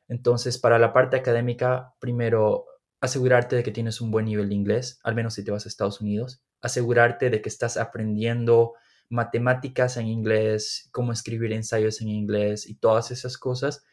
Entonces, 0.08 0.58
para 0.60 0.80
la 0.80 0.94
parte 0.94 1.18
académica, 1.18 1.94
primero 2.00 2.68
asegurarte 3.02 3.58
de 3.58 3.64
que 3.64 3.72
tienes 3.72 4.00
un 4.00 4.12
buen 4.12 4.28
nivel 4.28 4.48
de 4.48 4.56
inglés, 4.56 5.02
al 5.04 5.14
menos 5.14 5.34
si 5.34 5.44
te 5.44 5.52
vas 5.52 5.66
a 5.66 5.70
Estados 5.70 6.00
Unidos. 6.00 6.42
Asegurarte 6.62 7.30
de 7.30 7.42
que 7.42 7.50
estás 7.50 7.76
aprendiendo 7.76 8.76
matemáticas 9.10 9.98
en 9.98 10.08
inglés, 10.08 10.88
cómo 10.94 11.12
escribir 11.12 11.52
ensayos 11.52 12.00
en 12.00 12.08
inglés 12.08 12.66
y 12.66 12.76
todas 12.76 13.12
esas 13.12 13.38
cosas. 13.38 13.84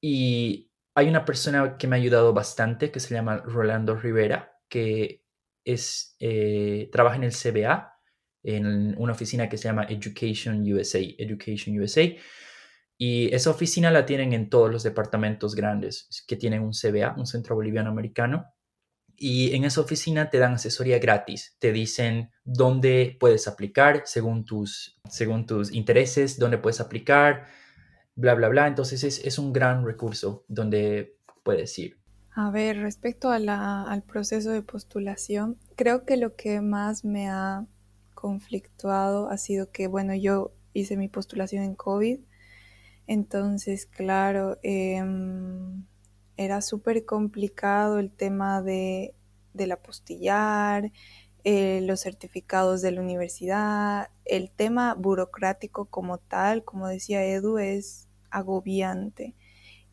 y 0.00 0.71
hay 0.94 1.08
una 1.08 1.24
persona 1.24 1.76
que 1.78 1.86
me 1.86 1.96
ha 1.96 1.98
ayudado 2.00 2.32
bastante 2.32 2.90
que 2.90 3.00
se 3.00 3.14
llama 3.14 3.38
Rolando 3.38 3.96
Rivera, 3.96 4.58
que 4.68 5.24
es, 5.64 6.16
eh, 6.20 6.88
trabaja 6.92 7.16
en 7.16 7.24
el 7.24 7.32
CBA, 7.32 7.98
en 8.42 8.94
una 8.98 9.12
oficina 9.12 9.48
que 9.48 9.56
se 9.56 9.68
llama 9.68 9.86
Education 9.88 10.60
USA, 10.72 10.98
Education 10.98 11.78
USA. 11.80 12.02
Y 12.98 13.34
esa 13.34 13.50
oficina 13.50 13.90
la 13.90 14.04
tienen 14.04 14.32
en 14.32 14.50
todos 14.50 14.70
los 14.70 14.82
departamentos 14.82 15.54
grandes 15.54 16.08
que 16.26 16.36
tienen 16.36 16.62
un 16.62 16.72
CBA, 16.72 17.14
un 17.16 17.26
Centro 17.26 17.54
Boliviano 17.54 17.90
Americano. 17.90 18.46
Y 19.16 19.54
en 19.54 19.64
esa 19.64 19.80
oficina 19.80 20.30
te 20.30 20.38
dan 20.38 20.54
asesoría 20.54 20.98
gratis. 20.98 21.56
Te 21.58 21.72
dicen 21.72 22.30
dónde 22.44 23.16
puedes 23.18 23.46
aplicar 23.46 24.02
según 24.04 24.44
tus, 24.44 25.00
según 25.08 25.46
tus 25.46 25.72
intereses, 25.72 26.38
dónde 26.38 26.58
puedes 26.58 26.80
aplicar, 26.80 27.46
bla, 28.14 28.34
bla, 28.34 28.48
bla. 28.48 28.66
Entonces 28.66 29.02
es, 29.04 29.38
un 29.38 29.52
gran 29.52 29.84
recurso 29.84 30.44
donde 30.48 31.16
puedes 31.42 31.78
ir. 31.78 31.98
A 32.34 32.50
ver, 32.50 32.78
respecto 32.78 33.30
a 33.30 33.82
al 33.82 34.02
proceso 34.02 34.50
de 34.50 34.62
postulación, 34.62 35.58
creo 35.76 36.04
que 36.04 36.16
lo 36.16 36.34
que 36.34 36.60
más 36.60 37.04
me 37.04 37.28
ha 37.28 37.66
conflictuado 38.14 39.28
ha 39.28 39.36
sido 39.36 39.70
que, 39.70 39.86
bueno, 39.86 40.14
yo 40.14 40.52
hice 40.72 40.96
mi 40.96 41.08
postulación 41.08 41.64
en 41.64 41.74
COVID, 41.74 42.20
entonces, 43.06 43.86
claro, 43.86 44.58
em, 44.62 45.84
era 46.36 46.62
súper 46.62 47.04
complicado 47.04 47.98
el 47.98 48.10
tema 48.10 48.62
de, 48.62 49.14
del 49.52 49.72
apostillar, 49.72 50.92
eh, 51.44 51.80
los 51.82 52.00
certificados 52.00 52.82
de 52.82 52.92
la 52.92 53.00
universidad, 53.00 54.10
el 54.24 54.50
tema 54.50 54.94
burocrático 54.94 55.86
como 55.86 56.18
tal, 56.18 56.64
como 56.64 56.86
decía 56.88 57.24
Edu, 57.24 57.58
es 57.58 58.08
agobiante. 58.30 59.34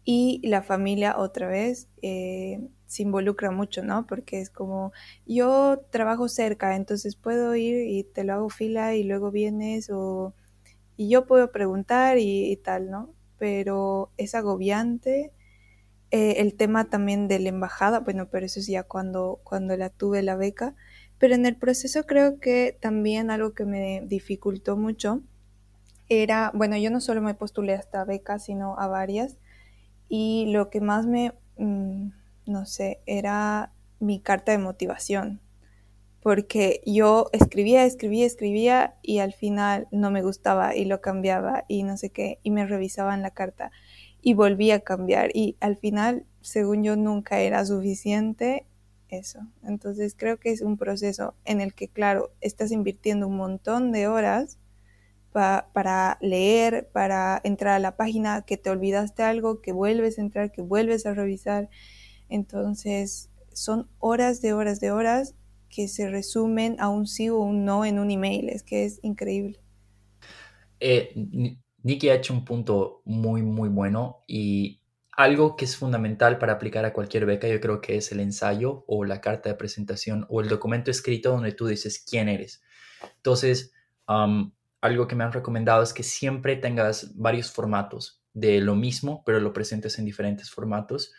Y 0.03 0.41
la 0.44 0.63
familia 0.63 1.18
otra 1.18 1.48
vez 1.48 1.88
eh, 2.01 2.68
se 2.88 3.03
involucra 3.03 3.51
mucho, 3.51 3.84
¿no? 3.84 4.08
Porque 4.08 4.41
es 4.41 4.50
como, 4.50 4.91
yo 5.25 5.79
trabajo 5.91 6.27
cerca, 6.29 6.75
entonces 6.75 7.15
puedo 7.15 7.56
ir 7.56 7.88
y 7.88 8.03
te 8.03 8.24
lo 8.24 8.34
hago 8.34 8.50
fila 8.50 8.96
y 8.96 9.03
luego 9.03 9.32
vienes 9.32 9.89
o... 9.91 10.34
Y 10.98 11.10
yo 11.10 11.25
puedo 11.27 11.51
preguntar 11.51 12.18
y, 12.20 12.58
tal, 12.58 12.91
¿no? 12.91 13.13
Pero 13.38 14.12
es 14.18 14.36
agobiante. 14.36 15.32
Eh, 16.12 16.36
el 16.41 16.56
tema 16.56 16.89
también 16.89 17.27
de 17.27 17.39
la 17.39 17.50
embajada, 17.50 18.00
bueno, 18.01 18.29
pero 18.29 18.46
eso 18.46 18.60
es 18.60 18.68
ya 18.68 18.84
cuando, 18.84 19.39
cuando 19.44 19.77
la 19.77 19.89
tuve 19.89 20.24
la 20.24 20.36
beca. 20.36 20.75
Pero 21.20 21.36
en 21.36 21.46
el 21.46 21.58
proceso 21.58 22.06
creo 22.06 22.40
que 22.40 22.78
también 22.80 23.30
algo 23.30 23.54
que 23.54 23.66
me 23.66 24.02
dificultó 24.06 24.78
mucho 24.78 25.22
era, 26.08 26.52
bueno, 26.56 26.78
yo 26.78 26.90
no 26.90 27.02
solo 27.02 27.22
me 27.22 27.36
postulé 27.36 27.74
a 27.74 27.80
esta 27.80 28.04
beca, 28.06 28.40
sino 28.40 28.80
a 28.80 28.88
varias, 28.88 29.38
y 30.08 30.48
lo 30.52 30.70
que 30.72 30.82
más 30.82 31.06
me, 31.06 31.34
mm, 31.58 32.10
no 32.48 32.66
sé, 32.66 33.02
era 33.06 33.74
mi 34.00 34.20
carta 34.22 34.52
de 34.54 34.58
motivación, 34.58 35.42
porque 36.22 36.82
yo 36.86 37.30
escribía, 37.34 37.86
escribía, 37.86 38.26
escribía 38.26 38.96
y 39.04 39.20
al 39.20 39.34
final 39.34 39.88
no 39.92 40.12
me 40.12 40.24
gustaba 40.24 40.76
y 40.76 40.86
lo 40.86 41.02
cambiaba 41.02 41.66
y 41.68 41.84
no 41.84 41.98
sé 41.98 42.10
qué, 42.10 42.40
y 42.44 42.52
me 42.52 42.66
revisaban 42.66 43.22
la 43.22 43.32
carta 43.32 43.72
y 44.22 44.34
volvía 44.34 44.76
a 44.76 44.80
cambiar 44.80 45.30
y 45.34 45.58
al 45.60 45.78
final, 45.78 46.26
según 46.42 46.84
yo, 46.84 46.96
nunca 46.96 47.40
era 47.42 47.66
suficiente 47.66 48.66
eso. 49.10 49.39
Entonces 49.63 50.16
creo 50.18 50.39
que 50.39 50.51
es 50.51 50.62
un 50.62 50.78
proceso 50.78 51.36
en 51.46 51.62
el 51.62 51.74
que, 51.74 51.88
claro, 51.88 52.32
estás 52.42 52.72
invirtiendo 52.72 53.28
un 53.28 53.38
montón 53.38 53.92
de 53.92 54.08
horas 54.08 54.58
para 55.32 56.18
leer, 56.22 56.89
para 56.92 57.39
entrar 57.44 57.75
a 57.75 57.80
la 57.80 57.96
página, 57.96 58.42
que 58.42 58.58
te 58.58 58.70
olvidaste 58.70 59.24
algo, 59.24 59.62
que 59.62 59.72
vuelves 59.72 60.18
a 60.18 60.22
entrar, 60.22 60.51
que 60.51 60.62
vuelves 60.62 61.06
a 61.06 61.13
revisar. 61.13 61.70
Entonces, 62.30 63.30
son 63.54 63.89
horas 64.00 64.42
de 64.42 64.54
horas 64.54 64.80
de 64.80 64.92
horas 64.92 65.36
que 65.70 65.88
se 65.88 66.10
resumen 66.10 66.75
a 66.80 66.89
un 66.89 67.08
sí 67.08 67.30
o 67.30 67.39
un 67.39 67.63
no 67.63 67.86
en 67.86 68.00
un 68.00 68.12
email. 68.12 68.50
Es 68.50 68.63
que 68.63 68.86
es 68.86 69.00
increíble. 69.04 69.60
Eh, 70.80 71.13
ha 71.86 72.13
hecho 72.16 72.34
un 72.34 72.44
punto 72.44 73.01
muy, 73.06 73.42
muy 73.42 73.70
bueno 73.70 74.24
y 74.28 74.78
algo 75.20 75.58
que 75.58 75.66
es 75.66 75.76
fundamental 75.76 76.38
para 76.38 76.54
aplicar 76.54 76.86
a 76.86 76.94
cualquier 76.94 77.26
beca, 77.26 77.46
yo 77.50 77.60
creo 77.60 77.82
que 77.82 77.98
es 77.98 78.14
el 78.14 78.22
ensayo 78.22 78.86
o 78.88 79.04
la 79.04 79.20
carta 79.20 79.50
de 79.50 79.56
presentación 79.56 80.26
o 80.30 80.40
el 80.40 80.48
documento 80.48 80.92
escrito 80.92 81.32
donde 81.32 81.52
tú 81.52 81.68
dices 81.68 82.02
quién 82.10 82.30
eres. 82.30 82.64
Entonces, 83.18 83.74
algo 84.08 85.08
que 85.10 85.16
me 85.16 85.26
han 85.26 85.34
recomendado 85.34 85.84
es 85.84 85.92
que 85.92 86.04
siempre 86.04 86.56
tengas 86.56 87.18
varios 87.18 87.52
formatos 87.52 88.24
de 88.32 88.62
lo 88.62 88.76
mismo, 88.76 89.22
pero 89.26 89.42
lo 89.42 89.52
presentes 89.52 90.00
en 90.00 90.06
diferentes 90.06 90.50
formatos. 90.50 91.12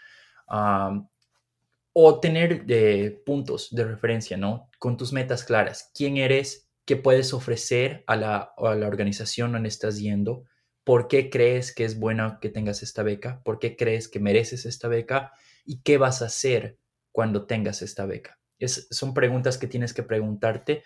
o 1.92 2.20
tener 2.20 2.64
de 2.64 3.22
puntos 3.26 3.68
de 3.70 3.84
referencia, 3.84 4.38
¿no? 4.38 4.70
Con 4.78 4.96
tus 4.96 5.12
metas 5.12 5.44
claras. 5.44 5.90
¿Quién 5.94 6.16
eres? 6.16 6.70
¿Qué 6.86 6.96
puedes 6.96 7.34
ofrecer 7.34 8.02
a 8.06 8.16
la, 8.16 8.52
a 8.56 8.74
la 8.76 8.88
organización 8.88 9.52
donde 9.52 9.68
estás 9.68 9.98
yendo? 9.98 10.44
¿Por 10.90 11.06
qué 11.06 11.30
crees 11.30 11.72
que 11.72 11.84
es 11.84 12.00
bueno 12.00 12.38
que 12.40 12.48
tengas 12.48 12.82
esta 12.82 13.04
beca? 13.04 13.40
¿Por 13.44 13.60
qué 13.60 13.76
crees 13.76 14.08
que 14.08 14.18
mereces 14.18 14.66
esta 14.66 14.88
beca? 14.88 15.32
¿Y 15.64 15.82
qué 15.82 15.98
vas 15.98 16.20
a 16.20 16.24
hacer 16.24 16.80
cuando 17.12 17.46
tengas 17.46 17.80
esta 17.80 18.06
beca? 18.06 18.40
Es, 18.58 18.88
son 18.90 19.14
preguntas 19.14 19.56
que 19.56 19.68
tienes 19.68 19.94
que 19.94 20.02
preguntarte 20.02 20.82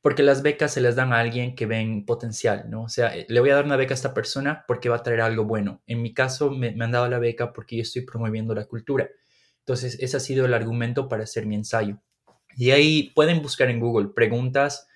porque 0.00 0.22
las 0.22 0.40
becas 0.40 0.72
se 0.72 0.80
les 0.80 0.96
dan 0.96 1.12
a 1.12 1.20
alguien 1.20 1.54
que 1.54 1.66
ven 1.66 2.06
potencial, 2.06 2.70
¿no? 2.70 2.84
O 2.84 2.88
sea, 2.88 3.14
eh, 3.14 3.26
le 3.28 3.40
voy 3.40 3.50
a 3.50 3.56
dar 3.56 3.66
una 3.66 3.76
beca 3.76 3.92
a 3.92 4.00
esta 4.00 4.14
persona 4.14 4.64
porque 4.66 4.88
va 4.88 4.96
a 4.96 5.02
traer 5.02 5.20
algo 5.20 5.44
bueno. 5.44 5.82
En 5.86 6.00
mi 6.00 6.14
caso, 6.14 6.50
me, 6.50 6.72
me 6.72 6.86
han 6.86 6.92
dado 6.92 7.10
la 7.10 7.18
beca 7.18 7.52
porque 7.52 7.76
yo 7.76 7.82
estoy 7.82 8.06
promoviendo 8.06 8.54
la 8.54 8.64
cultura. 8.64 9.06
Entonces, 9.58 9.98
ese 10.00 10.16
ha 10.16 10.20
sido 10.20 10.46
el 10.46 10.54
argumento 10.54 11.10
para 11.10 11.24
hacer 11.24 11.44
mi 11.44 11.56
ensayo. 11.56 12.00
Y 12.56 12.70
ahí 12.70 13.12
pueden 13.14 13.42
buscar 13.42 13.68
en 13.68 13.80
Google 13.80 14.14
preguntas 14.14 14.88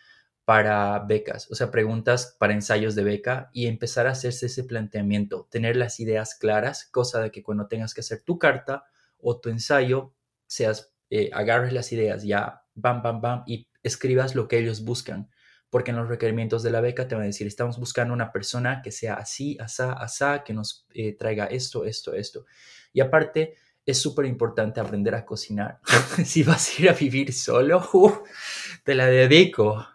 para 0.50 0.98
becas, 0.98 1.48
o 1.52 1.54
sea, 1.54 1.70
preguntas 1.70 2.34
para 2.36 2.52
ensayos 2.52 2.96
de 2.96 3.04
beca 3.04 3.50
y 3.52 3.68
empezar 3.68 4.08
a 4.08 4.10
hacerse 4.10 4.46
ese 4.46 4.64
planteamiento, 4.64 5.46
tener 5.48 5.76
las 5.76 6.00
ideas 6.00 6.34
claras, 6.34 6.86
cosa 6.90 7.20
de 7.20 7.30
que 7.30 7.44
cuando 7.44 7.68
tengas 7.68 7.94
que 7.94 8.00
hacer 8.00 8.22
tu 8.22 8.36
carta 8.36 8.82
o 9.20 9.38
tu 9.38 9.48
ensayo, 9.48 10.12
seas, 10.48 10.92
eh, 11.08 11.30
agarres 11.32 11.72
las 11.72 11.92
ideas 11.92 12.24
ya, 12.24 12.64
bam, 12.74 13.00
bam, 13.00 13.20
bam, 13.20 13.44
y 13.46 13.68
escribas 13.84 14.34
lo 14.34 14.48
que 14.48 14.58
ellos 14.58 14.84
buscan. 14.84 15.30
Porque 15.68 15.92
en 15.92 15.98
los 15.98 16.08
requerimientos 16.08 16.64
de 16.64 16.72
la 16.72 16.80
beca 16.80 17.06
te 17.06 17.14
van 17.14 17.22
a 17.22 17.26
decir, 17.28 17.46
estamos 17.46 17.78
buscando 17.78 18.12
una 18.12 18.32
persona 18.32 18.82
que 18.82 18.90
sea 18.90 19.14
así, 19.14 19.56
asá, 19.60 19.92
asá, 19.92 20.42
que 20.42 20.52
nos 20.52 20.84
eh, 20.94 21.16
traiga 21.16 21.44
esto, 21.44 21.84
esto, 21.84 22.12
esto. 22.12 22.44
Y 22.92 23.02
aparte, 23.02 23.54
es 23.86 24.02
súper 24.02 24.26
importante 24.26 24.80
aprender 24.80 25.14
a 25.14 25.24
cocinar. 25.24 25.78
si 26.24 26.42
vas 26.42 26.70
a 26.76 26.82
ir 26.82 26.90
a 26.90 26.94
vivir 26.94 27.32
solo, 27.32 28.24
te 28.82 28.96
la 28.96 29.06
dedico. 29.06 29.86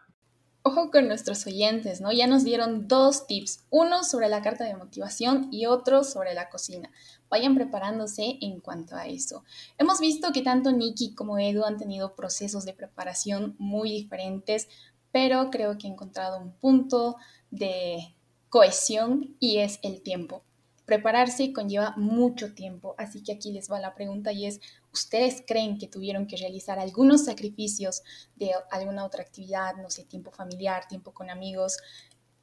Ojo 0.68 0.90
con 0.90 1.08
nuestros 1.08 1.46
oyentes, 1.46 2.02
¿no? 2.02 2.12
Ya 2.12 2.26
nos 2.26 2.44
dieron 2.44 2.88
dos 2.88 3.28
tips, 3.28 3.66
uno 3.70 4.04
sobre 4.04 4.30
la 4.30 4.42
carta 4.42 4.64
de 4.64 4.76
motivación 4.76 5.48
y 5.52 5.68
otro 5.68 6.04
sobre 6.04 6.34
la 6.34 6.50
cocina. 6.50 6.90
Vayan 7.30 7.54
preparándose 7.54 8.40
en 8.42 8.62
cuanto 8.62 8.96
a 8.96 9.06
eso. 9.06 9.44
Hemos 9.78 10.00
visto 10.00 10.32
que 10.32 10.42
tanto 10.42 10.72
Nikki 10.72 11.14
como 11.14 11.38
Edu 11.38 11.66
han 11.66 11.78
tenido 11.78 12.16
procesos 12.16 12.66
de 12.66 12.74
preparación 12.74 13.56
muy 13.60 13.92
diferentes, 13.92 14.68
pero 15.12 15.52
creo 15.52 15.78
que 15.78 15.86
he 15.86 15.92
encontrado 15.92 16.40
un 16.40 16.54
punto 16.54 17.18
de 17.52 18.16
cohesión 18.50 19.36
y 19.40 19.58
es 19.58 19.78
el 19.84 20.02
tiempo. 20.02 20.42
Prepararse 20.86 21.52
conlleva 21.52 21.96
mucho 21.98 22.54
tiempo, 22.54 22.96
así 22.98 23.24
que 23.24 23.34
aquí 23.34 23.52
les 23.52 23.72
va 23.72 23.80
la 23.80 23.96
pregunta 23.96 24.32
y 24.32 24.46
es, 24.46 24.60
¿ustedes 24.94 25.44
creen 25.46 25.78
que 25.78 25.88
tuvieron 25.88 26.28
que 26.28 26.38
realizar 26.38 26.78
algunos 26.78 27.26
sacrificios 27.26 28.04
de 28.36 28.52
alguna 28.70 29.04
otra 29.04 29.24
actividad, 29.24 29.76
no 29.78 29.90
sé, 29.90 30.04
tiempo 30.04 30.32
familiar, 30.32 30.88
tiempo 30.88 31.12
con 31.12 31.30
amigos, 31.30 31.78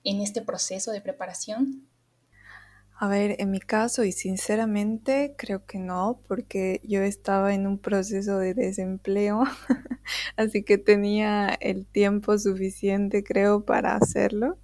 en 0.05 0.21
este 0.21 0.43
proceso 0.43 0.91
de 0.91 1.01
preparación? 1.01 1.87
A 3.03 3.09
ver, 3.09 3.37
en 3.41 3.51
mi 3.51 3.59
caso 3.59 4.05
y 4.05 4.13
sinceramente 4.13 5.35
creo 5.37 5.67
que 5.67 5.79
no, 5.79 6.21
porque 6.29 6.81
yo 6.85 7.03
estaba 7.03 7.53
en 7.53 7.67
un 7.67 7.79
proceso 7.79 8.39
de 8.39 8.55
desempleo, 8.55 9.43
así 10.37 10.63
que 10.63 10.79
tenía 10.79 11.49
el 11.61 11.85
tiempo 11.87 12.39
suficiente 12.39 13.25
creo 13.25 13.65
para 13.65 13.97
hacerlo 13.97 14.57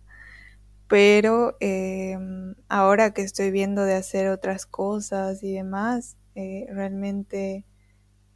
pero 0.88 1.56
em, 1.60 2.54
ahora 2.68 3.12
que 3.12 3.22
estoy 3.22 3.50
viendo 3.50 3.84
de 3.84 3.94
hacer 3.94 4.28
otras 4.28 4.66
cosas 4.66 5.42
y 5.42 5.52
demás, 5.52 6.16
eh, 6.34 6.66
realmente 6.70 7.66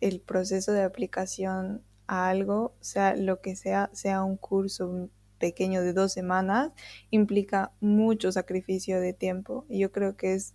el 0.01 0.21
proceso 0.21 0.73
de 0.73 0.83
aplicación 0.83 1.83
a 2.07 2.29
algo, 2.29 2.77
sea 2.81 3.17
lo 3.17 3.41
que 3.41 3.57
sea, 3.57 3.91
sea 3.95 4.25
un 4.25 4.37
curso 4.37 5.11
pequeño 5.39 5.83
de 5.83 5.93
dos 5.95 6.13
semanas, 6.13 6.73
implica 7.11 7.73
mucho 7.81 8.33
sacrificio 8.33 9.01
de 9.01 9.15
tiempo. 9.15 9.67
Y 9.69 9.81
yo 9.81 9.93
creo 9.93 10.17
que 10.17 10.35
es, 10.35 10.55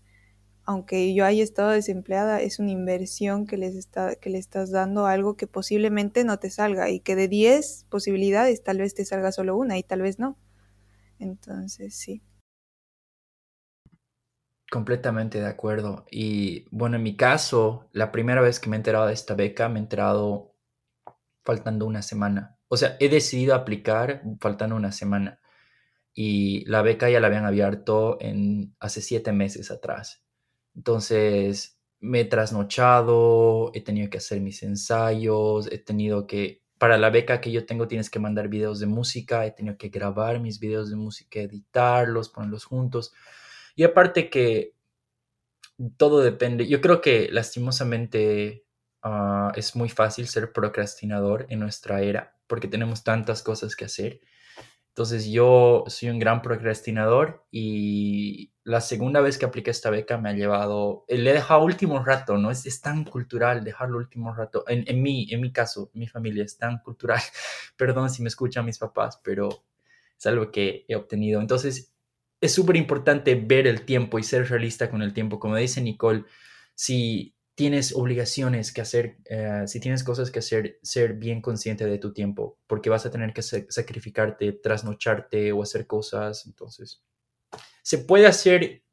aunque 0.66 1.14
yo 1.14 1.26
haya 1.26 1.44
estado 1.44 1.72
desempleada, 1.72 2.42
es 2.42 2.60
una 2.60 2.72
inversión 2.72 3.48
que 3.48 3.58
les 3.58 3.76
está, 3.76 4.16
que 4.16 4.30
le 4.30 4.38
estás 4.40 4.72
dando 4.72 5.08
algo 5.08 5.38
que 5.38 5.48
posiblemente 5.48 6.24
no 6.26 6.40
te 6.40 6.50
salga 6.52 6.90
y 6.90 7.00
que 7.02 7.16
de 7.16 7.28
10 7.28 7.86
posibilidades 7.90 8.64
tal 8.64 8.80
vez 8.80 8.94
te 8.96 9.06
salga 9.06 9.32
solo 9.32 9.58
una 9.58 9.78
y 9.78 9.84
tal 9.84 10.02
vez 10.02 10.20
no. 10.20 10.38
Entonces, 11.20 11.96
sí. 11.96 12.24
Completamente 14.70 15.40
de 15.40 15.48
acuerdo. 15.48 16.06
Y 16.12 16.66
bueno, 16.72 16.98
en 16.98 17.04
mi 17.04 17.16
caso, 17.16 17.88
la 17.94 18.12
primera 18.12 18.42
vez 18.42 18.60
que 18.60 18.70
me 18.70 18.76
he 18.76 18.80
enterado 18.80 19.08
de 19.08 19.14
esta 19.14 19.34
beca, 19.34 19.70
me 19.70 19.80
he 19.80 19.84
enterado 19.84 20.56
faltando 21.46 21.86
una 21.86 22.02
semana. 22.02 22.58
O 22.68 22.76
sea, 22.76 22.98
he 23.00 23.10
decidido 23.10 23.56
aplicar 23.56 24.24
faltando 24.42 24.76
una 24.76 24.92
semana. 24.92 25.40
Y 26.14 26.66
la 26.66 26.82
beca 26.82 27.10
ya 27.10 27.20
la 27.20 27.28
habían 27.28 27.46
abierto 27.46 28.18
en, 28.20 28.76
hace 28.80 29.02
siete 29.02 29.32
meses 29.32 29.72
atrás. 29.72 30.24
Entonces, 30.76 31.80
me 32.00 32.22
he 32.22 32.26
trasnochado, 32.26 33.72
he 33.74 33.82
tenido 33.82 34.10
que 34.10 34.18
hacer 34.18 34.42
mis 34.42 34.64
ensayos, 34.64 35.72
he 35.72 35.80
tenido 35.80 36.28
que 36.28 36.64
para 36.78 36.98
la 36.98 37.10
beca 37.10 37.42
que 37.42 37.52
yo 37.52 37.66
tengo 37.66 37.88
tienes 37.88 38.10
que 38.10 38.20
mandar 38.20 38.48
videos 38.48 38.80
de 38.80 38.88
música, 38.88 39.46
he 39.46 39.52
tenido 39.52 39.78
que 39.78 39.90
grabar 39.90 40.40
mis 40.40 40.60
videos 40.60 40.90
de 40.90 40.96
música, 40.96 41.40
editarlos, 41.40 42.30
ponerlos 42.30 42.66
juntos. 42.66 43.14
Y 43.76 43.84
aparte 43.84 44.30
que 44.30 44.74
todo 45.98 46.22
depende, 46.22 46.68
yo 46.68 46.82
creo 46.82 47.02
que 47.02 47.30
lastimosamente 47.32 48.66
ah, 49.04 49.52
es 49.56 49.76
muy 49.76 49.90
fácil 49.90 50.28
ser 50.28 50.52
procrastinador 50.52 51.46
en 51.50 51.60
nuestra 51.60 52.02
era 52.02 52.38
porque 52.48 52.68
tenemos 52.68 53.04
tantas 53.04 53.44
cosas 53.44 53.76
que 53.76 53.86
hacer 53.86 54.22
entonces 54.98 55.28
yo 55.28 55.84
soy 55.86 56.10
un 56.10 56.18
gran 56.18 56.42
procrastinador 56.42 57.46
y 57.52 58.52
la 58.64 58.82
segunda 58.82 59.22
vez 59.22 59.38
que 59.38 59.46
apliqué 59.46 59.70
esta 59.70 59.92
beca 59.92 60.18
me 60.18 60.30
ha 60.30 60.34
llevado, 60.34 61.06
eh, 61.08 61.20
le 61.20 61.30
he 61.30 61.34
dejado 61.34 61.64
último 61.64 62.04
rato, 62.04 62.40
¿no? 62.40 62.50
Es, 62.50 62.66
es 62.66 62.82
tan 62.82 63.04
cultural 63.04 63.64
dejarlo 63.64 64.00
último 64.00 64.34
rato. 64.34 64.64
En, 64.68 64.86
en, 64.88 65.04
mi, 65.04 65.32
en 65.32 65.42
mi 65.42 65.52
caso, 65.52 65.92
mi 65.94 66.08
familia 66.08 66.44
es 66.44 66.58
tan 66.58 66.80
cultural. 66.80 67.22
Perdón 67.78 68.10
si 68.10 68.24
me 68.24 68.30
escuchan 68.30 68.66
mis 68.66 68.80
papás, 68.80 69.22
pero 69.24 69.50
es 70.18 70.26
algo 70.26 70.52
que 70.52 70.84
he 70.88 70.96
obtenido. 70.96 71.42
Entonces 71.42 71.94
es 72.42 72.52
súper 72.52 72.76
importante 72.76 73.36
ver 73.36 73.68
el 73.68 73.86
tiempo 73.86 74.18
y 74.18 74.24
ser 74.24 74.50
realista 74.50 74.90
con 74.90 75.04
el 75.04 75.14
tiempo. 75.14 75.40
Como 75.40 75.58
dice 75.58 75.80
Nicole, 75.80 76.26
si 76.74 77.37
tienes 77.58 77.96
obligaciones 77.96 78.72
que 78.72 78.82
hacer, 78.82 79.18
eh, 79.26 79.64
si 79.66 79.80
tienes 79.80 80.04
cosas 80.04 80.30
que 80.30 80.38
hacer, 80.38 80.78
ser 80.84 81.14
bien 81.14 81.42
consciente 81.42 81.88
de 81.88 81.98
tu 81.98 82.14
tiempo, 82.14 82.60
porque 82.68 82.92
vas 82.92 83.08
a 83.08 83.10
tener 83.10 83.34
que 83.34 83.42
sacrificarte, 83.42 84.52
trasnocharte 84.52 85.52
o 85.52 85.64
hacer 85.64 85.88
cosas. 85.88 86.46
Entonces, 86.46 87.02
se 87.82 87.98
puede 87.98 88.28
hacer 88.28 88.84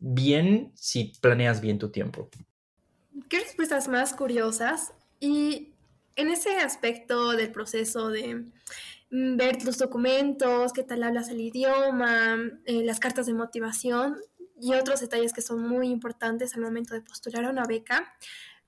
bien 0.00 0.72
si 0.74 1.12
planeas 1.20 1.60
bien 1.60 1.78
tu 1.78 1.90
tiempo. 1.90 2.28
¿Qué 3.28 3.38
respuestas 3.38 3.86
más 3.86 4.12
curiosas? 4.12 4.92
Y 5.20 5.72
en 6.16 6.30
ese 6.30 6.56
aspecto 6.56 7.30
del 7.30 7.52
proceso 7.52 8.08
de 8.08 8.44
mm, 9.12 9.36
ver 9.36 9.64
los 9.64 9.78
documentos, 9.78 10.72
qué 10.72 10.82
tal 10.82 11.04
hablas 11.04 11.28
el 11.28 11.40
idioma, 11.40 12.38
eh, 12.64 12.82
las 12.82 12.98
cartas 12.98 13.26
de 13.26 13.34
motivación, 13.34 14.16
y 14.60 14.74
otros 14.74 15.00
detalles 15.00 15.32
que 15.32 15.42
son 15.42 15.66
muy 15.66 15.88
importantes 15.88 16.54
al 16.54 16.60
momento 16.60 16.94
de 16.94 17.00
postular 17.00 17.44
a 17.44 17.50
una 17.50 17.64
beca. 17.64 18.12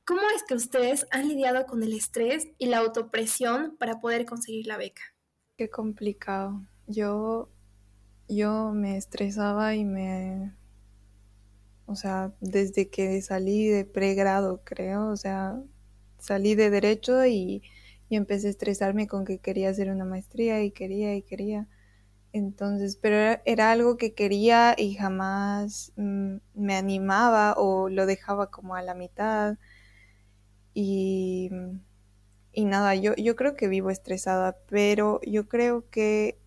¿Cómo 0.05 0.23
es 0.35 0.43
que 0.43 0.55
ustedes 0.55 1.07
han 1.11 1.29
lidiado 1.29 1.65
con 1.67 1.83
el 1.83 1.93
estrés 1.93 2.49
y 2.59 2.67
la 2.67 2.79
autopresión 2.79 3.77
para 3.79 4.01
poder 4.01 4.27
conseguir 4.27 4.67
la 4.67 4.77
beca? 4.77 5.03
Qué 5.57 5.71
complicado. 5.71 6.61
Yo, 6.89 7.49
yo 8.29 8.73
me 8.73 8.97
estresaba 8.97 9.75
y 9.75 9.85
me... 9.85 10.53
O 11.87 11.95
sea, 11.95 12.33
desde 12.41 12.89
que 12.89 13.21
salí 13.23 13.69
de 13.69 13.85
pregrado, 13.85 14.63
creo, 14.65 15.09
o 15.09 15.17
sea, 15.17 15.61
salí 16.19 16.55
de 16.55 16.71
derecho 16.71 17.27
y, 17.27 17.63
y 18.09 18.17
empecé 18.17 18.47
a 18.47 18.51
estresarme 18.51 19.07
con 19.07 19.25
que 19.25 19.39
quería 19.39 19.71
hacer 19.71 19.91
una 19.91 20.05
maestría 20.05 20.63
y 20.63 20.71
quería 20.71 21.15
y 21.15 21.23
quería. 21.23 21.69
Entonces, 22.33 22.97
pero 22.97 23.41
era, 23.45 23.73
algo 23.73 23.97
que 23.97 24.15
quería 24.15 24.75
y 24.77 24.95
jamás 24.95 25.93
mm, 25.97 26.37
me 26.55 26.75
animaba 26.77 27.55
o 27.59 27.91
lo 27.91 28.07
dejaba 28.07 28.51
como 28.51 28.75
a 28.75 28.83
la 28.83 28.95
mitad. 28.95 29.59
Y, 30.75 31.51
y 32.53 32.65
nada, 32.65 32.95
yo, 32.95 33.15
yo 33.17 33.37
creo 33.37 33.55
que 33.55 33.69
vivo 33.69 33.91
estresada, 33.91 34.57
pero 34.69 35.21
yo 35.27 35.47
creo 35.49 35.89
que 35.91 36.39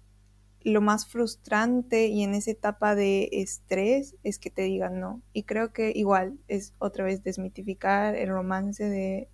lo 0.62 0.82
más 0.82 1.08
frustrante 1.08 2.08
y 2.08 2.24
en 2.24 2.34
esa 2.34 2.52
etapa 2.52 2.96
de 2.96 3.30
estrés 3.32 4.16
es 4.24 4.40
que 4.40 4.50
te 4.50 4.64
digan 4.64 5.00
no. 5.00 5.22
Y 5.34 5.44
creo 5.44 5.72
que 5.74 5.92
igual 5.96 6.40
es 6.48 6.74
otra 6.80 7.06
vez 7.06 7.24
desmitificar 7.24 8.16
el 8.16 8.30
romance 8.30 8.90
de, 8.90 9.30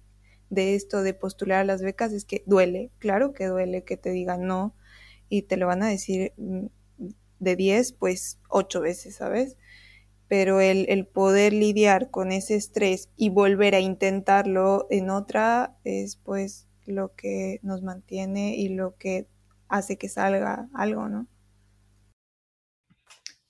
de 0.50 0.76
esto 0.76 1.04
de 1.04 1.14
postular 1.14 1.62
a 1.62 1.64
las 1.64 1.82
becas, 1.82 2.12
es 2.12 2.26
que 2.26 2.44
duele, 2.46 2.92
claro 3.00 3.32
que 3.34 3.46
duele 3.46 3.86
que 3.86 3.96
te 3.96 4.12
digan 4.12 4.46
no 4.46 4.76
y 5.32 5.44
te 5.44 5.56
lo 5.56 5.66
van 5.66 5.82
a 5.82 5.88
decir 5.88 6.34
mm, 6.36 6.66
de 7.40 7.56
10, 7.56 7.94
pues 7.94 8.38
8 8.50 8.82
veces, 8.82 9.16
¿sabes? 9.16 9.56
Pero 10.28 10.60
el, 10.60 10.86
el, 10.90 11.08
poder 11.08 11.54
lidiar 11.54 12.12
con 12.12 12.34
ese 12.34 12.56
estrés 12.56 13.10
y 13.16 13.30
volver 13.30 13.74
a 13.74 13.80
intentarlo 13.80 14.88
en 14.90 15.10
otra 15.10 15.78
es 15.86 16.18
pues 16.18 16.68
lo 16.86 17.16
que 17.16 17.60
nos 17.64 17.82
mantiene 17.82 18.56
y 18.58 18.70
lo 18.70 18.98
que 18.98 19.28
hace 19.70 19.98
que 19.98 20.10
salga 20.10 20.70
algo, 20.74 21.08
¿no? 21.08 21.28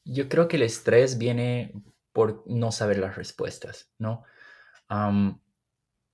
Yo 0.06 0.30
creo 0.30 0.48
que 0.48 0.58
el 0.58 0.64
estrés 0.64 1.18
viene 1.18 1.74
por 2.14 2.44
no 2.46 2.72
saber 2.72 3.00
las 3.00 3.16
respuestas, 3.16 3.90
¿no? 3.98 4.24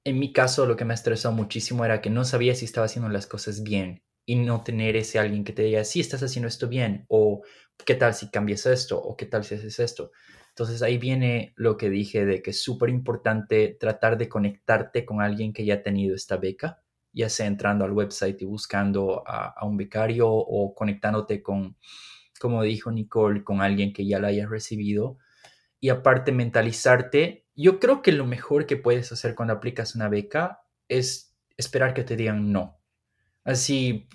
en 0.03 0.19
mi 0.19 0.31
caso, 0.31 0.67
lo 0.67 0.75
que 0.75 0.85
me 0.85 0.93
estresó 0.93 1.31
muchísimo 1.31 1.83
era 1.83 1.99
que 1.99 2.11
no 2.11 2.23
sabía 2.25 2.53
si 2.53 2.63
estaba 2.63 2.85
haciendo 2.85 3.09
las 3.09 3.25
cosas 3.25 3.63
bien 3.63 4.03
y 4.27 4.35
no 4.35 4.63
tener 4.63 4.95
ese 4.95 5.17
alguien 5.17 5.43
que 5.43 5.53
te 5.53 5.63
diga, 5.63 5.83
sí, 5.83 5.99
estás 5.99 6.21
haciendo 6.21 6.47
esto 6.47 6.67
bien, 6.67 7.05
o 7.07 7.41
qué 7.83 7.95
tal 7.95 8.13
si 8.13 8.29
cambias 8.29 8.67
esto, 8.67 9.01
o 9.01 9.17
qué 9.17 9.25
tal 9.25 9.43
si 9.43 9.55
haces 9.55 9.79
esto. 9.79 10.11
Entonces 10.49 10.83
ahí 10.83 10.99
viene 10.99 11.53
lo 11.55 11.77
que 11.77 11.89
dije 11.89 12.25
de 12.25 12.43
que 12.43 12.51
es 12.51 12.61
súper 12.61 12.89
importante 12.89 13.75
tratar 13.79 14.19
de 14.19 14.29
conectarte 14.29 15.05
con 15.05 15.21
alguien 15.21 15.51
que 15.51 15.65
ya 15.65 15.75
ha 15.75 15.83
tenido 15.83 16.15
esta 16.15 16.37
beca 16.37 16.83
ya 17.17 17.29
sea 17.29 17.47
entrando 17.47 17.83
al 17.83 17.93
website 17.93 18.39
y 18.43 18.45
buscando 18.45 19.23
a, 19.25 19.65
un 19.65 19.75
becario 19.75 20.29
o 20.29 20.75
conectándote 20.75 21.41
con, 21.41 21.75
como 22.39 22.61
dijo 22.61 22.91
Nicole, 22.91 23.43
con 23.43 23.61
alguien 23.61 23.91
que 23.91 24.05
ya 24.05 24.19
la 24.19 24.27
haya 24.27 24.47
recibido. 24.47 25.17
Y 25.79 25.89
aparte, 25.89 26.31
mentalizarte. 26.31 27.47
Yo 27.55 27.79
creo 27.79 28.03
que 28.03 28.11
lo 28.11 28.27
mejor 28.27 28.67
que 28.67 28.77
puedes 28.77 29.11
hacer 29.11 29.33
cuando 29.33 29.55
aplicas 29.55 29.95
una 29.95 30.09
beca 30.09 30.61
es 30.87 31.35
esperar 31.57 31.95
que 31.95 32.03
te 32.03 32.15
digan 32.15 32.51
no. 32.51 32.76
Así, 33.47 34.09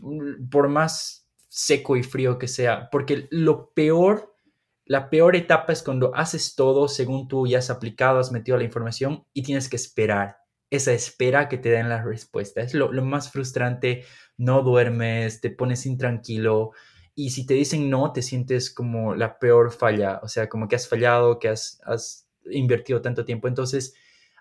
por 0.50 0.68
más 0.68 1.26
seco 1.48 1.96
y 1.96 2.02
frío 2.02 2.38
que 2.38 2.48
sea, 2.48 2.90
porque 2.92 3.28
lo 3.30 3.72
peor, 3.72 4.36
la 4.84 5.08
peor 5.08 5.36
etapa 5.36 5.72
es 5.72 5.82
cuando 5.82 6.14
haces 6.14 6.54
todo 6.54 6.86
según 6.86 7.28
tú 7.28 7.46
ya 7.46 7.58
has 7.58 7.70
aplicado, 7.70 8.18
has 8.18 8.30
metido 8.30 8.58
la 8.58 8.64
información 8.64 9.24
y 9.32 9.42
tienes 9.42 9.70
que 9.70 9.76
esperar 9.76 10.36
esa 10.68 10.92
espera 10.92 11.48
que 11.48 11.56
te 11.56 11.70
den 11.70 11.88
la 11.88 12.02
respuesta. 12.02 12.60
Es 12.60 12.74
lo, 12.74 12.90
más 13.02 13.32
frustrante, 13.32 14.04
no 14.36 14.60
duermes, 14.60 15.40
te 15.40 15.48
pones 15.48 15.86
intranquilo 15.86 16.72
y 17.14 17.30
si 17.30 17.46
te 17.46 17.54
dicen 17.54 17.88
no, 17.88 18.12
te 18.12 18.20
sientes 18.20 18.70
como 18.70 19.14
la 19.14 19.38
peor 19.38 19.72
falla, 19.72 20.20
o 20.22 20.28
sea, 20.28 20.50
como 20.50 20.68
que 20.68 20.76
has 20.76 20.86
fallado, 20.86 21.38
que 21.38 21.48
has, 21.48 21.80
has 21.86 22.28
invertido 22.50 23.00
tanto 23.00 23.24
tiempo. 23.24 23.48
Entonces, 23.48 23.94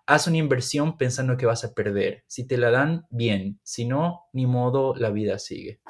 haz 0.07 0.27
una 0.27 0.37
inversión 0.37 0.97
pensando 0.97 1.37
que 1.37 1.45
vas 1.45 1.63
a 1.63 1.73
perder. 1.73 2.23
Si 2.27 2.47
te 2.47 2.57
la 2.57 2.71
dan, 2.71 3.05
bien. 3.09 3.59
Si 3.63 3.85
no, 3.85 4.23
ni 4.33 4.45
modo, 4.45 4.95
la 4.95 5.09
vida 5.09 5.39
sigue. 5.39 5.81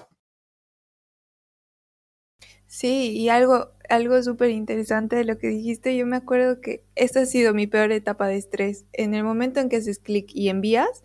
Sí, 2.67 3.12
y 3.17 3.30
algo, 3.30 3.71
algo 3.89 4.21
súper 4.24 4.50
interesante 4.52 5.15
de 5.17 5.26
lo 5.26 5.38
que 5.38 5.47
dijiste, 5.47 5.95
yo 5.97 6.06
me 6.06 6.15
acuerdo 6.15 6.62
que 6.62 6.86
esta 6.95 7.21
ha 7.21 7.26
sido 7.26 7.54
mi 7.54 7.67
peor 7.67 7.91
etapa 7.91 8.28
de 8.28 8.38
estrés. 8.38 8.86
En 8.93 9.13
el 9.13 9.24
momento 9.24 9.60
en 9.60 9.69
que 9.69 9.78
haces 9.78 10.00
clic 10.00 10.30
y 10.34 10.50
envías 10.50 11.04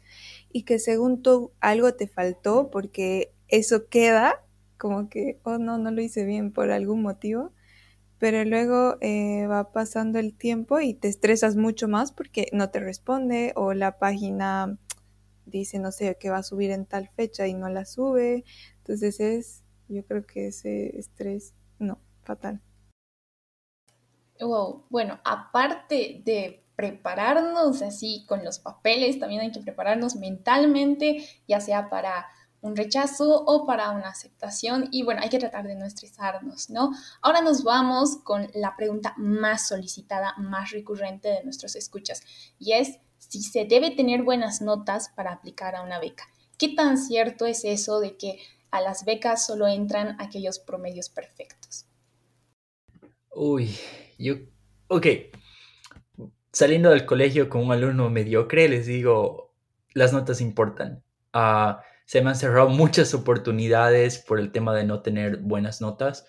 y 0.52 0.62
que 0.64 0.78
según 0.78 1.22
tú 1.22 1.52
algo 1.60 1.94
te 1.94 2.06
faltó 2.08 2.70
porque 2.70 3.32
eso 3.48 3.88
queda 3.88 4.42
como 4.78 5.08
que, 5.08 5.40
oh 5.44 5.58
no, 5.58 5.78
no 5.78 5.90
lo 5.90 6.02
hice 6.02 6.24
bien 6.24 6.52
por 6.52 6.70
algún 6.70 7.02
motivo, 7.02 7.52
pero 8.18 8.44
luego 8.44 8.96
eh, 9.00 9.46
va 9.46 9.72
pasando 9.72 10.18
el 10.18 10.34
tiempo 10.34 10.80
y 10.80 10.94
te 10.94 11.08
estresas 11.08 11.56
mucho 11.56 11.88
más 11.88 12.12
porque 12.12 12.48
no 12.52 12.70
te 12.70 12.80
responde 12.80 13.52
o 13.56 13.74
la 13.74 13.98
página 13.98 14.78
dice, 15.44 15.78
no 15.78 15.92
sé, 15.92 16.16
que 16.18 16.30
va 16.30 16.38
a 16.38 16.42
subir 16.42 16.70
en 16.70 16.86
tal 16.86 17.08
fecha 17.08 17.46
y 17.46 17.54
no 17.54 17.68
la 17.68 17.84
sube. 17.84 18.44
Entonces 18.78 19.20
es, 19.20 19.62
yo 19.88 20.04
creo 20.04 20.26
que 20.26 20.48
ese 20.48 20.98
estrés 20.98 21.54
no, 21.78 21.98
fatal. 22.22 22.60
Wow, 24.40 24.84
bueno, 24.90 25.18
aparte 25.24 26.20
de 26.24 26.62
prepararnos 26.76 27.80
así 27.80 28.24
con 28.28 28.44
los 28.44 28.58
papeles, 28.58 29.18
también 29.18 29.40
hay 29.40 29.50
que 29.50 29.60
prepararnos 29.60 30.16
mentalmente, 30.16 31.26
ya 31.48 31.60
sea 31.60 31.88
para 31.88 32.26
un 32.66 32.76
rechazo 32.76 33.44
o 33.46 33.66
para 33.66 33.90
una 33.90 34.08
aceptación 34.08 34.88
y 34.90 35.02
bueno, 35.02 35.20
hay 35.22 35.28
que 35.28 35.38
tratar 35.38 35.66
de 35.66 35.76
no 35.76 35.86
estresarnos, 35.86 36.70
¿no? 36.70 36.92
Ahora 37.22 37.40
nos 37.40 37.64
vamos 37.64 38.18
con 38.24 38.48
la 38.54 38.76
pregunta 38.76 39.14
más 39.16 39.68
solicitada, 39.68 40.34
más 40.38 40.70
recurrente 40.70 41.28
de 41.28 41.44
nuestros 41.44 41.76
escuchas 41.76 42.22
y 42.58 42.72
es 42.72 42.98
si 43.18 43.42
se 43.42 43.64
debe 43.64 43.90
tener 43.90 44.22
buenas 44.22 44.60
notas 44.60 45.10
para 45.16 45.32
aplicar 45.32 45.74
a 45.74 45.82
una 45.82 45.98
beca. 45.98 46.24
¿Qué 46.58 46.68
tan 46.68 46.98
cierto 46.98 47.46
es 47.46 47.64
eso 47.64 48.00
de 48.00 48.16
que 48.16 48.38
a 48.70 48.80
las 48.80 49.04
becas 49.04 49.46
solo 49.46 49.66
entran 49.66 50.16
aquellos 50.20 50.58
promedios 50.58 51.08
perfectos. 51.08 51.86
Uy, 53.30 53.74
yo, 54.18 54.34
ok. 54.88 55.06
Saliendo 56.52 56.90
del 56.90 57.04
colegio 57.04 57.48
con 57.48 57.64
un 57.64 57.72
alumno 57.72 58.10
mediocre, 58.10 58.68
les 58.68 58.86
digo, 58.86 59.54
las 59.92 60.12
notas 60.12 60.40
importan. 60.40 61.02
Ah, 61.32 61.82
se 62.06 62.22
me 62.22 62.30
han 62.30 62.36
cerrado 62.36 62.68
muchas 62.70 63.12
oportunidades 63.12 64.18
por 64.18 64.40
el 64.40 64.52
tema 64.52 64.74
de 64.74 64.84
no 64.84 65.02
tener 65.02 65.38
buenas 65.38 65.80
notas, 65.80 66.26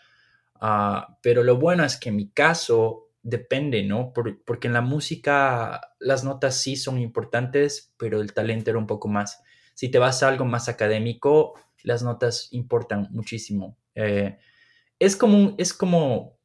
ah, 0.55 1.17
pero 1.21 1.43
lo 1.43 1.57
bueno 1.57 1.85
es 1.85 1.97
que 1.97 2.09
en 2.09 2.17
mi 2.17 2.29
caso 2.29 3.07
depende, 3.21 3.83
¿no? 3.83 4.13
porque 4.13 4.67
en 4.67 4.73
la 4.73 4.81
música 4.81 5.81
las 5.99 6.23
notas 6.23 6.61
sí 6.61 6.75
son 6.75 6.97
importantes, 6.97 7.93
pero 7.97 8.21
el 8.21 8.33
talento 8.33 8.69
era 8.69 8.79
un 8.79 8.87
poco 8.87 9.07
más. 9.07 9.41
Si 9.73 9.89
te 9.89 9.99
vas 9.99 10.23
a 10.23 10.29
algo 10.29 10.45
más 10.45 10.69
académico, 10.69 11.53
las 11.83 12.03
notas 12.03 12.47
importan 12.51 13.07
muchísimo. 13.11 13.77
Eh, 13.95 14.37
es 14.97 15.15
como, 15.15 15.55
es 15.57 15.73
como, 15.73 16.37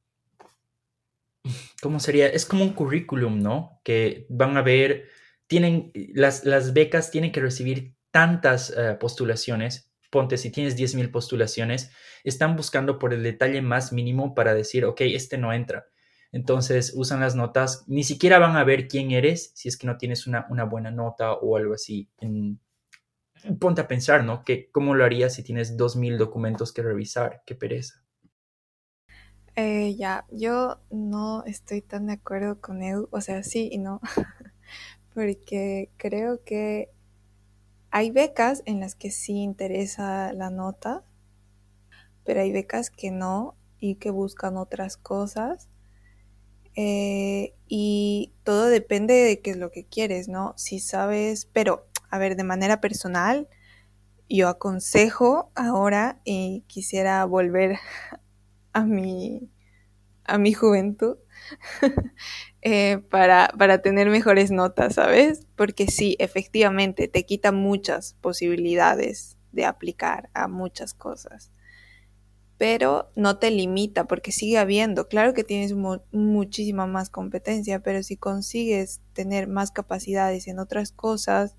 ¿cómo 1.80 2.00
sería? 2.00 2.26
Es 2.26 2.44
como 2.44 2.64
un 2.64 2.72
currículum, 2.72 3.40
¿no? 3.40 3.80
Que 3.84 4.26
van 4.28 4.56
a 4.56 4.62
ver, 4.62 5.08
tienen, 5.46 5.92
las, 6.14 6.44
las 6.44 6.72
becas 6.74 7.10
tienen 7.10 7.30
que 7.30 7.40
recibir 7.40 7.94
tantas 8.12 8.70
eh, 8.70 8.96
postulaciones. 9.00 9.92
Ponte, 10.10 10.36
si 10.36 10.50
tienes 10.50 10.76
10.000 10.76 11.10
postulaciones, 11.10 11.90
están 12.22 12.54
buscando 12.54 12.98
por 12.98 13.12
el 13.12 13.24
detalle 13.24 13.62
más 13.62 13.92
mínimo 13.92 14.34
para 14.34 14.54
decir, 14.54 14.84
ok, 14.84 15.00
este 15.00 15.38
no 15.38 15.52
entra. 15.52 15.86
Entonces 16.30 16.92
usan 16.94 17.20
las 17.20 17.34
notas, 17.34 17.84
ni 17.88 18.04
siquiera 18.04 18.38
van 18.38 18.56
a 18.56 18.64
ver 18.64 18.86
quién 18.86 19.10
eres 19.10 19.52
si 19.54 19.68
es 19.68 19.76
que 19.76 19.86
no 19.86 19.96
tienes 19.96 20.26
una, 20.26 20.46
una 20.50 20.64
buena 20.64 20.90
nota 20.90 21.32
o 21.32 21.56
algo 21.56 21.74
así 21.74 22.08
ponte 23.58 23.80
a 23.80 23.88
pensar, 23.88 24.24
¿no? 24.24 24.44
Que, 24.44 24.70
¿Cómo 24.70 24.94
lo 24.94 25.04
harías 25.04 25.34
si 25.34 25.42
tienes 25.42 25.76
dos 25.76 25.96
mil 25.96 26.18
documentos 26.18 26.72
que 26.72 26.82
revisar? 26.82 27.42
Qué 27.46 27.54
pereza. 27.54 28.02
Eh, 29.54 29.94
ya, 29.96 30.24
yo 30.30 30.80
no 30.90 31.44
estoy 31.44 31.82
tan 31.82 32.06
de 32.06 32.14
acuerdo 32.14 32.60
con 32.60 32.82
Edu, 32.82 33.08
o 33.10 33.20
sea, 33.20 33.42
sí 33.42 33.68
y 33.70 33.78
no, 33.78 34.00
porque 35.14 35.90
creo 35.98 36.42
que 36.42 36.90
hay 37.92 38.10
becas 38.10 38.62
en 38.64 38.80
las 38.80 38.94
que 38.94 39.10
sí 39.10 39.34
interesa 39.34 40.32
la 40.32 40.48
nota, 40.48 41.04
pero 42.24 42.40
hay 42.40 42.50
becas 42.50 42.90
que 42.90 43.10
no 43.10 43.54
y 43.78 43.96
que 43.96 44.10
buscan 44.10 44.56
otras 44.56 44.96
cosas. 44.96 45.68
Eh, 46.74 47.54
y 47.68 48.32
todo 48.44 48.66
depende 48.66 49.12
de 49.12 49.42
qué 49.42 49.50
es 49.50 49.58
lo 49.58 49.70
que 49.70 49.84
quieres, 49.84 50.28
¿no? 50.28 50.54
Si 50.56 50.80
sabes, 50.80 51.44
pero 51.52 51.86
a 52.08 52.16
ver, 52.16 52.34
de 52.36 52.44
manera 52.44 52.80
personal, 52.80 53.46
yo 54.26 54.48
aconsejo 54.48 55.52
ahora 55.54 56.22
y 56.24 56.64
quisiera 56.68 57.22
volver 57.26 57.78
a 58.72 58.84
mi, 58.84 59.50
a 60.24 60.38
mi 60.38 60.54
juventud 60.54 61.18
eh, 62.62 62.98
para, 63.10 63.52
para 63.58 63.82
tener 63.82 64.08
mejores 64.08 64.50
notas, 64.50 64.94
¿sabes? 64.94 65.46
Porque 65.56 65.86
sí, 65.88 66.16
efectivamente, 66.18 67.08
te 67.08 67.24
quita 67.24 67.52
muchas 67.52 68.14
posibilidades 68.20 69.36
de 69.52 69.66
aplicar 69.66 70.30
a 70.34 70.48
muchas 70.48 70.94
cosas 70.94 71.52
pero 72.62 73.10
no 73.16 73.38
te 73.38 73.50
limita 73.50 74.04
porque 74.04 74.30
sigue 74.30 74.56
habiendo. 74.56 75.08
Claro 75.08 75.34
que 75.34 75.42
tienes 75.42 75.74
muchísima 76.12 76.86
más 76.86 77.10
competencia, 77.10 77.80
pero 77.80 78.04
si 78.04 78.16
consigues 78.16 79.00
tener 79.14 79.48
más 79.48 79.72
capacidades 79.72 80.46
en 80.46 80.60
otras 80.60 80.92
cosas, 80.92 81.56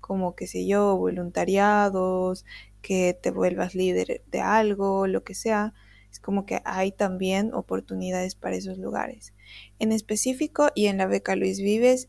como, 0.00 0.34
qué 0.34 0.46
sé 0.46 0.66
yo, 0.66 0.96
voluntariados, 0.96 2.46
que 2.80 3.12
te 3.12 3.30
vuelvas 3.32 3.74
líder 3.74 4.22
de 4.30 4.40
algo, 4.40 5.06
lo 5.06 5.24
que 5.24 5.34
sea, 5.34 5.74
Como 6.20 6.46
que 6.46 6.60
hay 6.64 6.92
también 6.92 7.52
oportunidades 7.54 8.34
para 8.34 8.56
esos 8.56 8.78
lugares. 8.78 9.32
En 9.78 9.92
específico 9.92 10.68
y 10.74 10.86
en 10.86 10.98
la 10.98 11.06
beca 11.06 11.36
Luis 11.36 11.60
Vives 11.60 12.08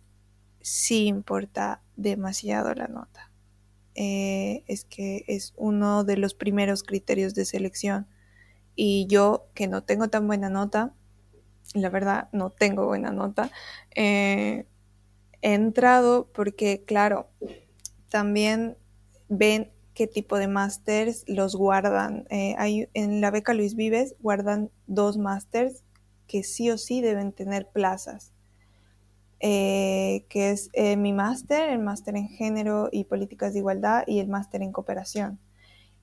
sí 0.61 1.05
importa 1.05 1.81
demasiado 1.95 2.73
la 2.73 2.87
nota. 2.87 3.31
Eh, 3.95 4.63
es 4.67 4.85
que 4.85 5.23
es 5.27 5.53
uno 5.57 6.03
de 6.03 6.17
los 6.17 6.33
primeros 6.33 6.83
criterios 6.83 7.33
de 7.33 7.45
selección. 7.45 8.07
Y 8.75 9.07
yo, 9.07 9.49
que 9.55 9.67
no 9.67 9.83
tengo 9.83 10.09
tan 10.09 10.27
buena 10.27 10.49
nota, 10.49 10.93
la 11.73 11.89
verdad 11.89 12.29
no 12.31 12.51
tengo 12.51 12.85
buena 12.85 13.11
nota, 13.11 13.51
eh, 13.95 14.67
he 15.41 15.53
entrado 15.53 16.29
porque, 16.33 16.83
claro, 16.85 17.29
también 18.09 18.77
ven 19.29 19.71
qué 19.97 20.05
tipo 20.05 20.37
de 20.37 20.47
másters 20.47 21.23
los 21.25 21.55
guardan. 21.55 22.27
Eh, 22.29 22.53
hay, 22.59 22.87
en 22.93 23.19
la 23.19 23.31
beca 23.31 23.55
Luis 23.55 23.73
Vives 23.73 24.13
guardan 24.19 24.69
dos 24.85 25.17
másters 25.17 25.83
que 26.27 26.43
sí 26.43 26.69
o 26.69 26.77
sí 26.77 27.01
deben 27.01 27.31
tener 27.31 27.67
plazas. 27.67 28.31
Eh, 29.39 30.27
que 30.29 30.51
es 30.51 30.69
eh, 30.73 30.97
mi 30.97 31.13
máster, 31.13 31.71
el 31.71 31.79
máster 31.79 32.15
en 32.15 32.27
género 32.27 32.89
y 32.91 33.05
políticas 33.05 33.53
de 33.53 33.59
igualdad 33.59 34.03
y 34.05 34.19
el 34.19 34.27
máster 34.27 34.61
en 34.61 34.71
cooperación. 34.71 35.39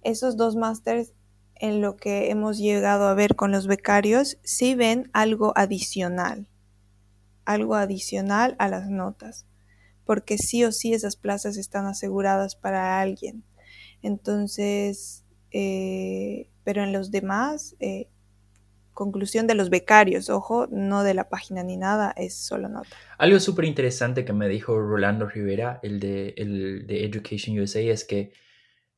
Esos 0.03 0.37
dos 0.37 0.57
másters, 0.57 1.13
en 1.55 1.81
lo 1.81 1.95
que 1.95 2.33
hemos 2.33 2.59
llegado 2.59 3.07
a 3.07 3.15
ver 3.15 3.37
con 3.37 3.53
los 3.53 3.69
becarios, 3.69 4.39
sí 4.43 4.75
ven 4.75 5.09
algo 5.13 5.53
adicional, 5.55 6.49
algo 7.45 7.77
adicional 7.77 8.57
a 8.59 8.67
las 8.67 8.89
notas, 8.89 9.47
porque 10.05 10.37
sí 10.37 10.65
o 10.65 10.73
sí 10.73 10.95
esas 10.95 11.15
plazas 11.15 11.57
están 11.57 11.87
aseguradas 11.87 12.57
para 12.57 13.01
alguien. 13.01 13.45
Entonces, 14.05 15.25
eh, 15.51 16.49
pero 16.63 16.85
en 16.85 16.93
los 16.93 17.11
demás, 17.11 17.75
conclusión 18.95 19.47
de 19.47 19.55
los 19.55 19.69
becarios, 19.69 20.31
ojo, 20.31 20.67
no 20.71 21.03
de 21.03 21.15
la 21.15 21.29
página 21.29 21.63
ni 21.63 21.77
nada, 21.77 22.15
es 22.17 22.35
solo 22.35 22.69
nota. 22.69 22.89
Algo 23.19 23.39
súper 23.41 23.67
interesante 23.67 24.25
que 24.25 24.33
me 24.33 24.49
dijo 24.49 24.79
Rolando 24.81 25.27
Rivera, 25.27 25.81
el 25.83 26.01
de, 26.01 26.35
el 26.39 26.87
de 26.87 27.05
Education 27.05 27.59
USA, 27.59 27.81
es 27.81 28.05
que 28.05 28.33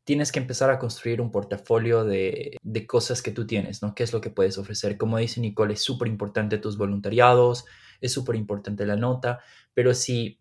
tienes 0.04 0.30
que 0.30 0.38
empezar 0.38 0.70
a 0.70 0.78
construir 0.78 1.20
un 1.20 1.32
portafolio 1.32 2.04
de, 2.04 2.56
de, 2.62 2.86
cosas 2.86 3.22
que 3.22 3.32
tú 3.32 3.44
tienes, 3.46 3.82
¿no? 3.82 3.94
¿Qué 3.94 4.04
es 4.04 4.12
lo 4.12 4.20
que 4.20 4.30
puedes 4.30 4.56
ofrecer? 4.56 4.96
Como 4.96 5.18
dice 5.18 5.40
Nicole, 5.40 5.74
es 5.74 5.82
súper 5.82 6.06
importante 6.06 6.58
tus 6.58 6.78
voluntariados, 6.78 7.64
es 8.00 8.12
súper 8.12 8.36
importante 8.36 8.86
la 8.86 8.96
nota, 8.96 9.40
pero 9.74 9.94
si 9.94 10.38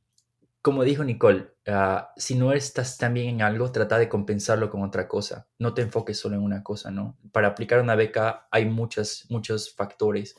como 0.66 0.84
dijo 0.84 1.04
Nicole, 1.04 1.52
ah, 1.68 2.12
si 2.18 2.34
no 2.34 2.52
estás 2.52 2.98
tan 2.98 3.14
bien 3.14 3.28
en 3.28 3.42
algo, 3.44 3.72
trata 3.72 4.00
de 4.00 4.10
compensarlo 4.10 4.72
con 4.72 4.82
otra 4.82 5.08
cosa. 5.08 5.48
No 5.60 5.76
te 5.76 5.84
enfoques 5.84 6.18
solo 6.18 6.38
en 6.38 6.42
una 6.42 6.64
cosa, 6.64 6.90
¿no? 6.90 7.20
Para 7.32 7.50
aplicar 7.50 7.80
una 7.82 7.94
beca 7.94 8.48
hay 8.50 8.66
muchos, 8.66 9.28
muchos 9.30 9.76
factores. 9.76 10.36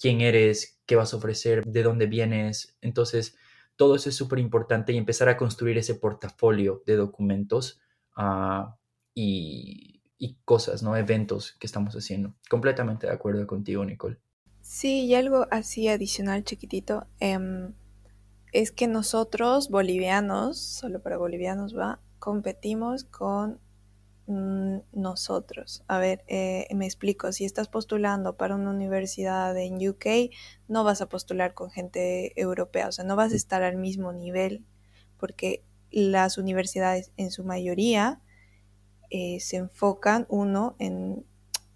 ¿Quién 0.00 0.22
eres? 0.22 0.80
¿Qué 0.86 0.96
vas 0.96 1.12
a 1.12 1.18
ofrecer? 1.18 1.66
¿De 1.66 1.82
dónde 1.82 2.06
vienes? 2.06 2.78
Entonces, 2.80 3.36
todo 3.76 3.94
eso 3.94 4.08
es 4.08 4.16
súper 4.16 4.38
importante 4.38 4.94
y 4.94 4.96
empezar 4.96 5.28
a 5.28 5.36
construir 5.36 5.76
ese 5.76 5.96
portafolio 5.96 6.82
de 6.86 6.96
documentos 6.96 7.78
ah, 8.16 8.78
y, 9.14 10.00
cosas, 10.46 10.82
¿no? 10.82 10.96
Eventos 10.96 11.52
que 11.60 11.66
estamos 11.66 11.94
haciendo. 11.94 12.34
Completamente 12.48 13.06
de 13.06 13.12
acuerdo 13.12 13.46
contigo, 13.46 13.84
Nicole. 13.84 14.16
Sí, 14.62 15.04
y 15.04 15.14
algo 15.14 15.46
así 15.50 15.88
adicional 15.88 16.42
chiquitito. 16.42 17.06
Em, 17.20 17.74
es 18.52 18.70
que 18.70 18.86
nosotros, 18.86 19.70
bolivianos, 19.70 20.58
solo 20.58 21.02
para 21.02 21.16
bolivianos 21.16 21.76
va, 21.76 22.00
competimos 22.18 23.04
con 23.04 23.58
mm, 24.26 24.78
nosotros. 24.92 25.82
A 25.88 25.98
ver, 25.98 26.22
eh, 26.28 26.68
me 26.74 26.84
explico, 26.84 27.32
si 27.32 27.46
estás 27.46 27.68
postulando 27.68 28.36
para 28.36 28.54
una 28.54 28.70
universidad 28.70 29.56
en 29.56 29.76
UK, 29.88 30.30
no 30.68 30.84
vas 30.84 31.00
a 31.00 31.08
postular 31.08 31.54
con 31.54 31.70
gente 31.70 32.38
europea, 32.40 32.88
o 32.88 32.92
sea, 32.92 33.04
no 33.04 33.16
vas 33.16 33.32
a 33.32 33.36
estar 33.36 33.62
al 33.62 33.76
mismo 33.76 34.12
nivel, 34.12 34.64
porque 35.16 35.64
las 35.90 36.36
universidades 36.36 37.10
en 37.16 37.30
su 37.30 37.44
mayoría 37.44 38.20
eh, 39.10 39.40
se 39.40 39.56
enfocan, 39.56 40.26
uno, 40.28 40.76
en 40.78 41.24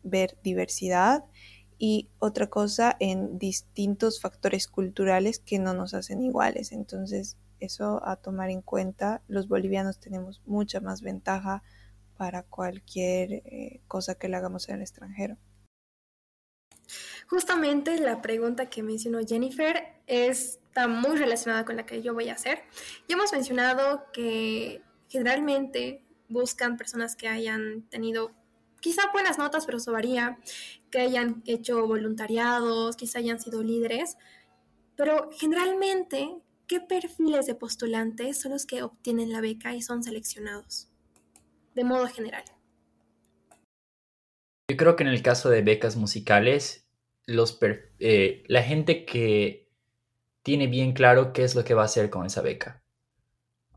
ver 0.03 0.39
diversidad 0.43 1.25
y 1.79 2.09
otra 2.19 2.49
cosa 2.49 2.97
en 3.01 3.39
distintos 3.39 4.21
factores 4.21 4.67
culturales 4.67 5.39
que 5.39 5.59
no 5.59 5.75
nos 5.75 5.95
hacen 5.95 6.23
iguales. 6.23 6.73
Entonces, 6.73 7.37
eso 7.61 8.07
a 8.07 8.17
tomar 8.17 8.51
en 8.51 8.63
cuenta, 8.63 9.23
los 9.29 9.49
bolivianos 9.49 9.99
tenemos 9.99 10.43
mucha 10.47 10.81
más 10.81 11.03
ventaja 11.03 11.63
para 12.17 12.43
cualquier 12.43 13.33
eh, 13.33 13.81
cosa 13.89 14.15
que 14.15 14.29
le 14.29 14.37
hagamos 14.37 14.69
en 14.69 14.77
el 14.77 14.83
extranjero. 14.83 15.37
Justamente 17.29 17.99
la 17.99 18.23
pregunta 18.23 18.71
que 18.71 18.83
mencionó 18.83 19.19
Jennifer 19.27 19.95
está 20.07 20.87
muy 20.87 21.17
relacionada 21.17 21.65
con 21.65 21.77
la 21.77 21.85
que 21.85 22.01
yo 22.01 22.15
voy 22.15 22.29
a 22.29 22.35
hacer. 22.35 22.63
Ya 23.09 23.17
hemos 23.17 23.33
mencionado 23.33 24.05
que 24.13 24.83
generalmente 25.09 26.05
buscan 26.29 26.77
personas 26.77 27.17
que 27.17 27.29
hayan 27.29 27.83
tenido 27.83 28.33
quizá 28.81 29.03
buenas 29.13 29.39
notas, 29.39 29.67
pero 29.67 29.79
eso 29.79 29.93
varía, 29.93 30.39
que 30.97 31.03
hayan 31.03 31.43
hecho 31.45 31.87
voluntariados, 31.87 32.97
quizá 32.97 33.19
hayan 33.19 33.39
sido 33.39 33.63
líderes, 33.63 34.17
pero 34.97 35.29
generalmente, 35.31 36.31
¿qué 36.67 36.81
perfiles 36.81 37.45
de 37.45 37.55
postulantes 37.55 38.41
son 38.41 38.53
los 38.53 38.65
que 38.65 38.83
obtienen 38.83 39.31
la 39.31 39.43
beca 39.43 39.75
y 39.75 39.83
son 39.83 40.03
seleccionados? 40.03 40.89
De 41.75 41.85
modo 41.85 42.07
general. 42.07 42.45
Yo 44.71 44.77
creo 44.79 44.97
que 44.97 45.03
en 45.03 45.11
el 45.11 45.21
caso 45.21 45.51
de 45.51 45.61
becas 45.61 45.97
musicales, 45.97 46.89
los 47.27 47.59
eh, 47.99 48.43
la 48.47 48.63
gente 48.63 49.05
que 49.05 49.69
tiene 50.43 50.67
bien 50.67 50.95
claro 50.95 51.35
qué 51.35 51.45
es 51.45 51.55
lo 51.55 51.63
que 51.63 51.75
va 51.75 51.83
a 51.83 51.87
hacer 51.87 52.09
con 52.09 52.25
esa 52.25 52.41
beca. 52.41 52.83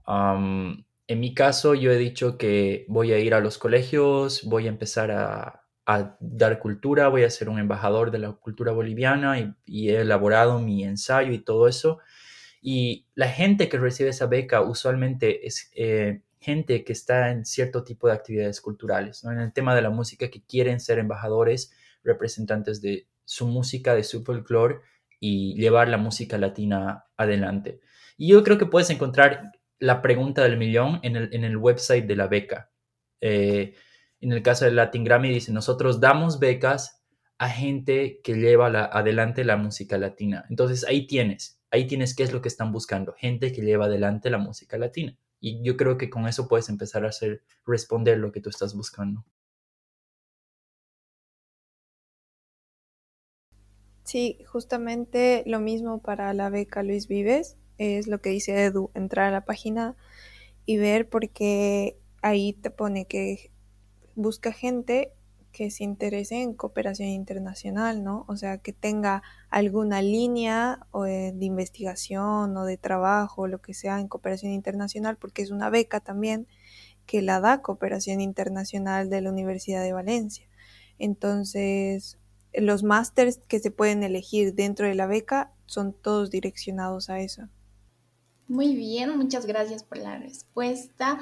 En 0.08 1.20
mi 1.20 1.34
caso, 1.34 1.76
yo 1.76 1.92
he 1.92 1.98
dicho 1.98 2.38
que 2.38 2.86
voy 2.88 3.12
a 3.12 3.20
ir 3.20 3.34
a 3.34 3.42
los 3.42 3.58
colegios, 3.58 4.44
voy 4.46 4.68
a 4.68 4.70
empezar 4.70 5.12
a, 5.12 5.69
dar 6.20 6.60
cultura, 6.60 7.08
voy 7.08 7.24
a 7.24 7.30
ser 7.30 7.50
un 7.50 7.60
embajador 7.60 8.12
de 8.12 8.20
la 8.20 8.32
cultura 8.34 8.72
boliviana 8.72 9.56
y, 9.66 9.90
he 9.90 10.02
elaborado 10.02 10.60
mi 10.60 10.84
ensayo 10.84 11.32
y 11.32 11.40
todo 11.40 11.68
eso. 11.68 12.00
Y 12.62 13.08
la 13.16 13.30
gente 13.30 13.70
que 13.70 13.78
recibe 13.78 14.10
esa 14.10 14.28
beca 14.28 14.62
usualmente 14.62 15.48
es 15.48 15.72
eh, 15.76 16.22
gente 16.40 16.84
que 16.84 16.94
está 16.94 17.32
en 17.32 17.46
cierto 17.46 17.84
tipo 17.84 18.08
de 18.08 18.14
actividades 18.14 18.62
culturales, 18.62 19.24
en 19.24 19.40
el 19.40 19.54
tema 19.54 19.76
de 19.76 19.82
la 19.82 19.90
música, 19.90 20.30
que 20.30 20.44
quieren 20.44 20.80
ser 20.80 21.00
embajadores, 21.00 21.74
representantes 22.04 22.82
de 22.82 23.08
su 23.26 23.48
música, 23.48 23.96
de 23.96 24.04
su 24.04 24.24
folclore 24.24 24.82
y 25.20 25.56
llevar 25.56 25.88
la 25.90 25.98
música 25.98 26.38
latina 26.38 27.06
adelante. 27.18 27.80
Y 28.18 28.30
yo 28.30 28.44
creo 28.44 28.58
que 28.58 28.66
puedes 28.66 28.90
encontrar 28.90 29.52
la 29.80 30.02
pregunta 30.02 30.44
del 30.44 30.58
millón 30.58 31.00
en 31.04 31.16
el, 31.16 31.34
en 31.34 31.44
el 31.44 31.58
website 31.58 32.06
de 32.06 32.16
la 32.16 32.28
beca. 32.28 32.70
Eh, 33.22 33.74
en 34.22 34.32
el 34.32 34.44
caso 34.44 34.66
del 34.66 34.76
Latin 34.76 35.04
Grammy 35.04 35.30
dice, 35.30 35.52
nosotros 35.52 36.00
damos 36.00 36.40
becas 36.40 37.04
a 37.38 37.50
gente 37.50 38.20
que 38.22 38.36
lleva 38.36 38.68
adelante 38.68 39.46
la 39.46 39.56
música 39.56 39.98
latina. 39.98 40.46
Entonces 40.50 40.86
ahí 40.86 41.08
tienes, 41.08 41.62
ahí 41.72 41.88
tienes 41.88 42.16
qué 42.16 42.24
es 42.24 42.34
lo 42.34 42.42
que 42.42 42.50
están 42.50 42.72
buscando, 42.72 43.14
gente 43.14 43.52
que 43.54 43.62
lleva 43.62 43.86
adelante 43.86 44.30
la 44.30 44.38
música 44.38 44.78
latina. 44.78 45.18
Y 45.40 45.64
yo 45.64 45.78
creo 45.78 45.98
que 45.98 46.10
con 46.10 46.28
eso 46.28 46.50
puedes 46.50 46.68
empezar 46.68 47.06
a 47.06 47.10
hacer, 47.10 47.42
responder 47.66 48.18
lo 48.18 48.32
que 48.34 48.42
tú 48.42 48.50
estás 48.50 48.76
buscando. 48.76 49.26
Sí, 54.04 54.40
justamente 54.48 55.44
lo 55.46 55.60
mismo 55.60 56.02
para 56.02 56.34
la 56.34 56.50
beca 56.50 56.84
Luis 56.84 57.08
Vives 57.08 57.58
es 57.78 58.08
lo 58.08 58.20
que 58.20 58.32
dice 58.32 58.66
Edu, 58.66 58.92
entrar 58.96 59.28
a 59.28 59.32
la 59.32 59.46
página 59.46 59.96
y 60.66 60.78
ver 60.78 61.08
porque 61.08 61.98
ahí 62.22 62.54
te 62.54 62.72
pone 62.72 63.06
que 63.06 63.52
busca 64.20 64.52
gente 64.52 65.14
que 65.52 65.72
se 65.72 65.84
interese 65.84 66.42
en 66.42 66.54
cooperación 66.54 67.10
internacional, 67.10 68.04
¿no? 68.04 68.26
O 68.28 68.36
sea, 68.36 68.60
que 68.60 68.74
tenga 68.74 69.24
alguna 69.50 70.02
línea 70.02 70.86
de 70.94 71.46
investigación 71.46 72.56
o 72.56 72.66
de 72.66 72.78
trabajo, 72.78 73.48
lo 73.48 73.62
que 73.62 73.74
sea, 73.74 74.00
en 74.00 74.08
cooperación 74.08 74.52
internacional, 74.52 75.18
porque 75.18 75.42
es 75.42 75.52
una 75.52 75.70
beca 75.70 76.02
también 76.02 76.48
que 77.06 77.24
la 77.24 77.40
da 77.40 77.64
Cooperación 77.64 78.22
Internacional 78.22 79.10
de 79.10 79.22
la 79.22 79.32
Universidad 79.32 79.82
de 79.82 79.94
Valencia. 79.94 80.46
Entonces, 81.00 82.20
los 82.54 82.84
másters 82.84 83.40
que 83.48 83.60
se 83.60 83.72
pueden 83.72 84.04
elegir 84.04 84.54
dentro 84.54 84.86
de 84.86 84.94
la 84.94 85.08
beca 85.08 85.52
son 85.66 85.94
todos 85.94 86.30
direccionados 86.30 87.10
a 87.10 87.20
eso. 87.20 87.48
Muy 88.48 88.76
bien, 88.76 89.18
muchas 89.18 89.48
gracias 89.48 89.84
por 89.84 89.98
la 89.98 90.20
respuesta. 90.20 91.20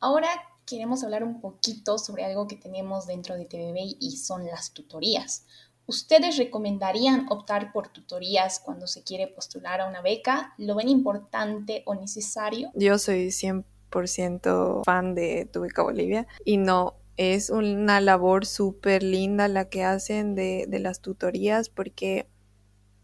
Ahora 0.00 0.28
queremos 0.72 1.04
hablar 1.04 1.22
un 1.22 1.38
poquito 1.38 1.98
sobre 1.98 2.24
algo 2.24 2.46
que 2.46 2.56
tenemos 2.56 3.06
dentro 3.06 3.36
de 3.36 3.44
TVB 3.44 3.96
y 4.00 4.16
son 4.16 4.46
las 4.46 4.72
tutorías. 4.72 5.44
¿Ustedes 5.86 6.38
recomendarían 6.38 7.26
optar 7.28 7.72
por 7.72 7.88
tutorías 7.88 8.58
cuando 8.58 8.86
se 8.86 9.02
quiere 9.02 9.26
postular 9.26 9.82
a 9.82 9.86
una 9.86 10.00
beca? 10.00 10.54
¿Lo 10.56 10.74
ven 10.74 10.88
importante 10.88 11.82
o 11.84 11.94
necesario? 11.94 12.70
Yo 12.74 12.96
soy 12.98 13.26
100% 13.26 14.82
fan 14.86 15.14
de 15.14 15.46
Tu 15.52 15.60
Beca 15.60 15.82
Bolivia 15.82 16.26
y 16.42 16.56
no 16.56 16.94
es 17.18 17.50
una 17.50 18.00
labor 18.00 18.46
súper 18.46 19.02
linda 19.02 19.48
la 19.48 19.68
que 19.68 19.84
hacen 19.84 20.34
de, 20.34 20.64
de, 20.68 20.78
las 20.78 21.02
tutorías 21.02 21.68
porque 21.68 22.26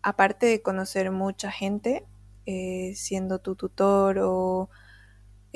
aparte 0.00 0.46
de 0.46 0.62
conocer 0.62 1.10
mucha 1.10 1.50
gente, 1.50 2.06
eh, 2.46 2.94
siendo 2.94 3.40
tu 3.40 3.56
tutor 3.56 4.20
o 4.22 4.70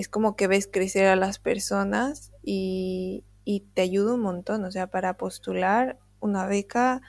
es 0.02 0.08
como 0.08 0.34
que 0.34 0.48
ves 0.48 0.68
crecer 0.70 1.06
a 1.06 1.16
las 1.16 1.38
personas 1.38 2.32
y, 2.42 3.24
y 3.44 3.60
te 3.72 3.82
ayuda 3.82 4.14
un 4.14 4.20
montón, 4.20 4.64
o 4.64 4.70
sea, 4.72 4.88
para 4.88 5.16
postular 5.16 5.98
una 6.18 6.46
beca, 6.46 7.02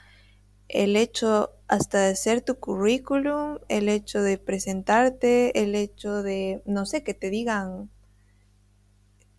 el 0.68 0.94
hecho 0.94 1.50
hasta 1.66 1.98
de 1.98 2.12
hacer 2.12 2.40
tu 2.42 2.60
currículum, 2.60 3.58
el 3.68 3.88
hecho 3.88 4.22
de 4.22 4.38
presentarte, 4.38 5.60
el 5.60 5.74
hecho 5.74 6.22
de, 6.22 6.62
no 6.66 6.86
sé, 6.86 7.02
que 7.02 7.14
te 7.14 7.30
digan, 7.30 7.90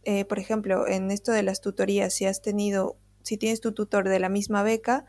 eh, 0.04 0.26
por 0.26 0.38
ejemplo, 0.38 0.86
en 0.86 1.10
esto 1.10 1.32
de 1.32 1.44
las 1.44 1.62
tutorías, 1.62 2.14
si 2.14 2.26
has 2.26 2.42
tenido, 2.42 2.98
si 3.24 3.38
tienes 3.38 3.62
tu 3.62 3.72
tutor 3.72 4.10
de 4.10 4.20
la 4.20 4.28
misma 4.28 4.64
beca, 4.64 5.06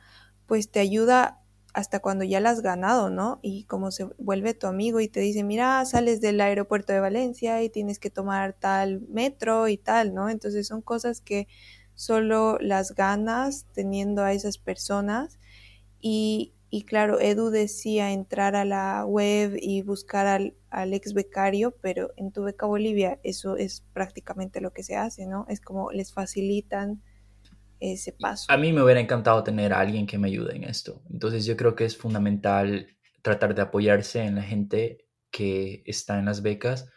pues 0.47 0.71
te 0.71 0.79
ayuda 0.79 1.43
hasta 1.77 2.01
cuando 2.01 2.25
ya 2.25 2.41
la 2.41 2.49
has 2.49 2.62
ganado, 2.62 3.11
¿no? 3.11 3.39
Y 3.43 3.65
como 3.65 3.91
se 3.91 4.05
vuelve 4.17 4.55
tu 4.55 4.67
amigo 4.67 4.99
y 4.99 5.09
te 5.09 5.21
dice, 5.21 5.45
mira, 5.45 5.85
sales 5.85 6.23
del 6.23 6.41
aeropuerto 6.41 6.95
de 6.95 7.01
Valencia 7.01 7.62
y 7.62 7.69
tienes 7.69 7.99
que 7.99 8.09
tomar 8.09 8.55
tal 8.55 9.03
metro 9.11 9.69
y 9.69 9.77
tal, 9.77 10.15
¿no? 10.15 10.31
Entonces 10.31 10.67
son 10.67 10.81
cosas 10.81 11.21
que 11.21 11.49
solo 11.95 12.57
las 12.62 12.95
ganas 12.95 13.67
teniendo 13.75 14.25
a 14.25 14.33
esas 14.33 14.57
personas. 14.57 15.39
Y, 16.01 16.55
y 16.71 16.85
claro, 16.85 17.21
Edu 17.21 17.51
decía 17.51 18.11
entrar 18.11 18.57
a 18.57 18.65
la 18.65 19.05
web 19.05 19.59
y 19.61 19.83
buscar 19.83 20.27
al, 20.27 20.55
al, 20.71 20.95
ex 20.95 21.12
becario, 21.12 21.73
pero 21.83 22.11
en 22.17 22.33
tu 22.33 22.43
beca 22.43 22.65
Bolivia 22.65 23.21
eso 23.23 23.59
es 23.59 23.85
prácticamente 23.93 24.62
lo 24.62 24.73
que 24.73 24.83
se 24.83 24.97
hace, 24.97 25.27
¿no? 25.27 25.45
Es 25.51 25.61
como 25.61 25.93
les 25.93 26.15
facilitan 26.15 27.03
ese 27.81 28.12
paso. 28.12 28.47
A 28.49 28.57
mí 28.57 28.73
me 28.73 28.83
hubiera 28.83 29.01
encantado 29.01 29.43
tener 29.43 29.73
a 29.73 29.81
alguien 29.81 30.07
que 30.07 30.19
me 30.19 30.29
ayude 30.29 30.57
en 30.57 30.65
esto. 30.65 31.03
Entonces 31.11 31.45
yo 31.45 31.57
creo 31.57 31.75
que 31.75 31.85
es 31.85 31.97
fundamental 31.97 32.97
tratar 33.23 33.55
de 33.55 33.62
apoyarse 33.62 34.23
en 34.23 34.37
la 34.37 34.43
gente 34.43 35.07
que 35.31 35.83
está 35.87 36.19
en 36.19 36.27
las 36.27 36.43
becas. 36.43 36.91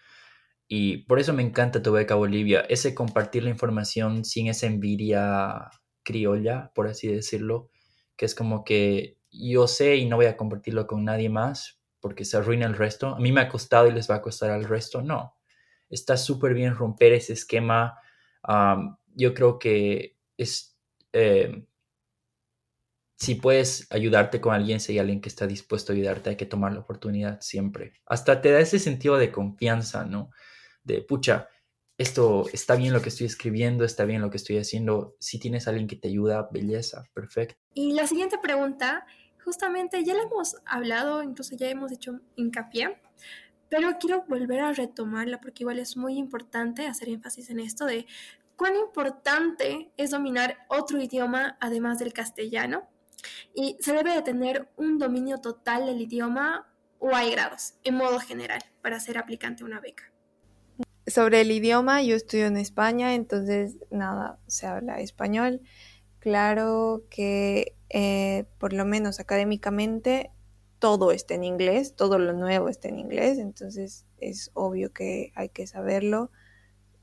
Y 0.67 1.05
por 1.05 1.19
eso 1.19 1.33
me 1.33 1.41
encanta 1.41 1.81
tu 1.81 1.91
beca 1.91 2.15
Bolivia, 2.15 2.61
ese 2.69 2.93
compartir 2.93 3.43
la 3.43 3.49
información 3.49 4.23
sin 4.23 4.47
esa 4.47 4.67
envidia 4.67 5.71
criolla, 6.03 6.71
por 6.75 6.87
así 6.87 7.07
decirlo, 7.07 7.71
que 8.15 8.25
es 8.25 8.35
como 8.35 8.63
que 8.63 9.17
yo 9.31 9.67
sé 9.67 9.95
y 9.95 10.05
no 10.05 10.15
voy 10.15 10.27
a 10.27 10.37
compartirlo 10.37 10.85
con 10.85 11.03
nadie 11.03 11.29
más 11.29 11.81
porque 11.99 12.25
se 12.25 12.37
arruina 12.37 12.65
el 12.65 12.75
resto. 12.75 13.15
A 13.15 13.19
mí 13.19 13.31
me 13.31 13.41
ha 13.41 13.49
costado 13.49 13.87
y 13.87 13.91
les 13.91 14.09
va 14.09 14.15
a 14.15 14.21
costar 14.21 14.51
al 14.51 14.63
resto. 14.63 15.01
No, 15.01 15.35
está 15.89 16.17
súper 16.17 16.53
bien 16.53 16.75
romper 16.75 17.13
ese 17.13 17.33
esquema. 17.33 17.97
Um, 18.47 18.95
yo 19.15 19.33
creo 19.33 19.59
que 19.59 20.18
es, 20.39 20.77
eh, 21.13 21.65
si 23.17 23.35
puedes 23.35 23.87
ayudarte 23.91 24.39
con 24.39 24.53
alguien, 24.53 24.79
si 24.79 24.93
hay 24.93 24.99
alguien 24.99 25.21
que 25.21 25.29
está 25.29 25.45
dispuesto 25.45 25.91
a 25.91 25.95
ayudarte, 25.95 26.31
hay 26.31 26.35
que 26.37 26.45
tomar 26.45 26.73
la 26.73 26.79
oportunidad 26.79 27.41
siempre. 27.41 27.93
Hasta 28.05 28.41
te 28.41 28.51
da 28.51 28.59
ese 28.59 28.79
sentido 28.79 29.17
de 29.17 29.31
confianza, 29.31 30.05
¿no? 30.05 30.31
De, 30.83 31.01
pucha, 31.01 31.49
esto 31.97 32.45
está 32.53 32.75
bien 32.75 32.93
lo 32.93 33.01
que 33.01 33.09
estoy 33.09 33.27
escribiendo, 33.27 33.83
está 33.83 34.05
bien 34.05 34.21
lo 34.21 34.29
que 34.29 34.37
estoy 34.37 34.57
haciendo. 34.57 35.17
Si 35.19 35.37
tienes 35.37 35.67
alguien 35.67 35.87
que 35.87 35.97
te 35.97 36.07
ayuda, 36.07 36.47
belleza, 36.49 37.03
perfecto. 37.13 37.55
Y 37.73 37.91
la 37.91 38.07
siguiente 38.07 38.37
pregunta, 38.41 39.05
justamente 39.43 40.01
ya 40.05 40.13
la 40.13 40.23
hemos 40.23 40.55
hablado, 40.65 41.21
incluso 41.21 41.57
ya 41.57 41.67
hemos 41.67 41.91
hecho 41.91 42.21
hincapié, 42.37 43.01
pero 43.67 43.97
quiero 43.99 44.23
volver 44.29 44.61
a 44.61 44.71
retomarla 44.71 45.41
porque 45.41 45.63
igual 45.63 45.77
es 45.77 45.97
muy 45.97 46.17
importante 46.17 46.87
hacer 46.87 47.09
énfasis 47.09 47.49
en 47.49 47.59
esto 47.59 47.85
de 47.85 48.07
cuán 48.59 48.75
importante 48.75 49.89
es 49.95 50.11
dominar 50.11 50.57
otro 50.67 51.01
idioma 51.01 51.57
además 51.61 51.97
del 51.97 52.11
castellano 52.11 52.89
y 53.55 53.77
se 53.79 53.93
debe 53.93 54.13
de 54.13 54.21
tener 54.21 54.69
un 54.75 54.99
dominio 54.99 55.37
total 55.37 55.85
del 55.85 56.01
idioma 56.01 56.69
o 56.99 57.15
hay 57.15 57.31
grados 57.31 57.75
en 57.85 57.95
modo 57.95 58.19
general 58.19 58.61
para 58.81 58.99
ser 58.99 59.17
aplicante 59.17 59.63
a 59.63 59.65
una 59.65 59.79
beca. 59.79 60.11
Sobre 61.07 61.39
el 61.39 61.51
idioma, 61.51 62.03
yo 62.03 62.17
estudio 62.17 62.47
en 62.47 62.57
España, 62.57 63.15
entonces 63.15 63.77
nada, 63.91 64.39
se 64.47 64.67
habla 64.67 64.99
español. 64.99 65.61
Claro 66.19 67.05
que 67.09 67.77
eh, 67.87 68.43
por 68.57 68.73
lo 68.73 68.83
menos 68.83 69.21
académicamente 69.21 70.31
todo 70.79 71.13
está 71.13 71.33
en 71.33 71.45
inglés, 71.45 71.95
todo 71.95 72.19
lo 72.19 72.33
nuevo 72.33 72.67
está 72.67 72.89
en 72.89 72.99
inglés, 72.99 73.37
entonces 73.37 74.05
es 74.17 74.51
obvio 74.53 74.91
que 74.91 75.31
hay 75.35 75.47
que 75.47 75.65
saberlo. 75.65 76.29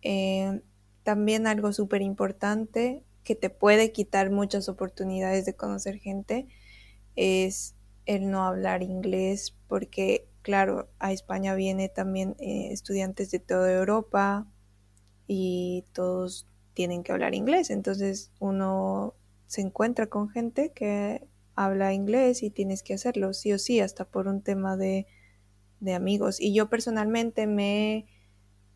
Eh, 0.03 0.61
también 1.07 1.47
algo 1.47 1.73
súper 1.73 2.03
importante 2.03 3.05
que 3.23 3.37
te 3.37 3.49
puede 3.49 3.93
quitar 3.93 4.33
muchas 4.33 4.69
oportunidades 4.69 5.47
de 5.47 5.55
conocer 5.55 5.99
gente 5.99 6.49
es 7.15 7.77
el 8.07 8.29
no 8.29 8.45
hablar 8.45 8.83
inglés 8.83 9.55
porque 9.69 10.27
claro, 10.43 10.89
a 10.99 11.13
España 11.13 11.55
viene 11.55 11.89
también 11.89 12.35
eh, 12.41 12.73
estudiantes 12.73 13.31
de 13.31 13.39
toda 13.39 13.73
Europa 13.73 14.49
y 15.29 15.85
todos 15.93 16.49
tienen 16.75 17.05
que 17.05 17.13
hablar 17.13 17.37
inglés, 17.37 17.71
entonces 17.71 18.33
uno 18.41 19.15
se 19.47 19.61
encuentra 19.61 20.09
con 20.09 20.29
gente 20.29 20.73
que 20.73 21.25
habla 21.55 21.95
inglés 21.95 22.43
y 22.43 22.51
tienes 22.51 22.83
que 22.83 22.95
hacerlo 22.95 23.33
sí 23.33 23.53
o 23.53 23.61
sí, 23.61 23.79
hasta 23.79 24.05
por 24.05 24.27
un 24.27 24.43
tema 24.43 24.77
de, 24.77 25.07
de 25.79 25.95
amigos. 25.95 26.41
Y 26.41 26.53
yo 26.53 26.69
personalmente 26.69 27.47
me 27.47 27.95
he 27.95 28.07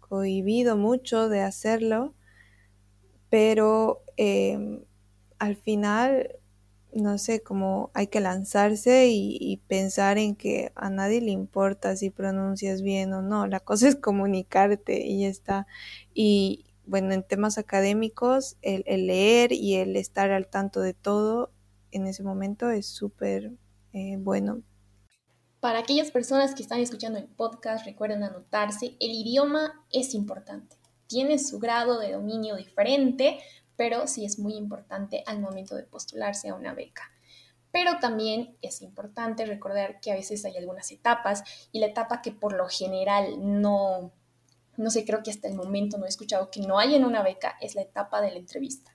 cohibido 0.01 0.77
mucho 0.77 1.29
de 1.29 1.40
hacerlo 1.40 2.14
pero 3.31 4.03
eh, 4.16 4.85
al 5.38 5.57
final, 5.57 6.37
no 6.93 7.16
sé, 7.16 7.43
como 7.43 7.90
hay 7.95 8.09
que 8.09 8.21
lanzarse 8.21 9.07
y, 9.09 9.38
y, 9.40 9.59
pensar 9.59 10.19
en 10.19 10.35
que 10.35 10.73
a 10.75 10.90
nadie 10.90 11.21
le 11.21 11.31
importa 11.31 11.97
si 11.97 12.11
pronuncias 12.11 12.83
bien 12.83 13.12
o 13.14 13.23
no, 13.23 13.47
la 13.47 13.61
cosa 13.61 13.88
es 13.88 13.97
comunicarte 13.97 15.07
y 15.07 15.21
ya 15.23 15.29
está. 15.29 15.66
Y 16.12 16.66
bueno, 16.87 17.14
en 17.14 17.23
temas 17.23 17.57
académicos, 17.57 18.57
el, 18.62 18.83
el 18.87 19.07
leer 19.07 19.53
y 19.53 19.77
el 19.77 19.97
estar 19.97 20.33
al 20.33 20.49
tanto 20.49 20.81
de 20.81 20.93
todo 20.93 21.53
en 21.93 22.07
ese 22.07 22.23
momento 22.23 22.71
es 22.71 22.87
súper 22.87 23.53
eh, 23.93 24.16
bueno. 24.19 24.62
Para 25.61 25.81
aquellas 25.81 26.11
personas 26.11 26.55
que 26.55 26.62
están 26.62 26.81
escuchando 26.81 27.19
el 27.19 27.27
podcast, 27.27 27.85
recuerden 27.85 28.25
anotarse, 28.25 28.97
el 28.99 29.11
idioma 29.11 29.85
es 29.93 30.14
importante 30.14 30.80
tiene 31.11 31.40
su 31.40 31.59
grado 31.59 31.99
de 31.99 32.12
dominio 32.12 32.55
diferente, 32.55 33.40
pero 33.75 34.07
sí 34.07 34.25
es 34.25 34.38
muy 34.38 34.55
importante 34.55 35.25
al 35.27 35.40
momento 35.40 35.75
de 35.75 35.83
postularse 35.83 36.49
a 36.49 36.55
una 36.55 36.73
beca. 36.73 37.11
Pero 37.73 37.99
también 38.01 38.57
es 38.62 38.81
importante 38.81 39.44
recordar 39.44 40.01
que 40.01 40.12
a 40.12 40.14
veces 40.14 40.44
hay 40.44 40.57
algunas 40.57 40.92
etapas 40.92 41.42
y 41.73 41.81
la 41.81 41.87
etapa 41.87 42.23
que 42.23 42.31
por 42.31 42.53
lo 42.53 42.68
general 42.68 43.61
no, 43.61 44.12
no 44.77 44.90
sé, 44.90 45.05
creo 45.05 45.25
que 45.25 45.33
hasta 45.33 45.49
el 45.49 45.55
momento 45.55 45.99
no 45.99 46.07
he 46.07 46.09
escuchado 46.09 46.49
que 46.49 46.61
no 46.61 46.79
hay 46.79 46.94
en 46.94 47.05
una 47.05 47.25
beca 47.25 47.57
es 47.61 47.75
la 47.75 47.83
etapa 47.83 48.20
de 48.20 48.31
la 48.31 48.38
entrevista. 48.38 48.94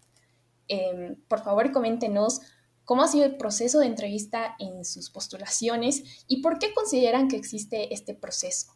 Eh, 0.70 1.18
por 1.28 1.44
favor, 1.44 1.74
coméntenos 1.74 2.40
cómo 2.86 3.04
ha 3.04 3.10
sido 3.10 3.26
el 3.26 3.36
proceso 3.36 3.80
de 3.80 3.88
entrevista 3.88 4.56
en 4.58 4.86
sus 4.86 5.10
postulaciones 5.10 6.26
y 6.30 6.42
por 6.42 6.60
qué 6.60 6.74
consideran 6.74 7.28
que 7.28 7.36
existe 7.36 7.94
este 7.94 8.14
proceso. 8.14 8.75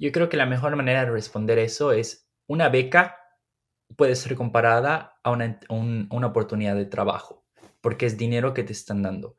Yo 0.00 0.10
creo 0.12 0.30
que 0.30 0.38
la 0.38 0.46
mejor 0.46 0.74
manera 0.76 1.04
de 1.04 1.10
responder 1.10 1.58
eso 1.58 1.92
es 1.92 2.26
una 2.46 2.70
beca 2.70 3.18
puede 3.96 4.16
ser 4.16 4.34
comparada 4.34 5.18
a 5.22 5.30
una, 5.30 5.60
un, 5.68 6.08
una, 6.10 6.28
oportunidad 6.28 6.74
de 6.74 6.86
trabajo, 6.86 7.44
porque 7.82 8.06
es 8.06 8.16
dinero 8.16 8.54
que 8.54 8.62
te 8.62 8.72
están 8.72 9.02
dando. 9.02 9.36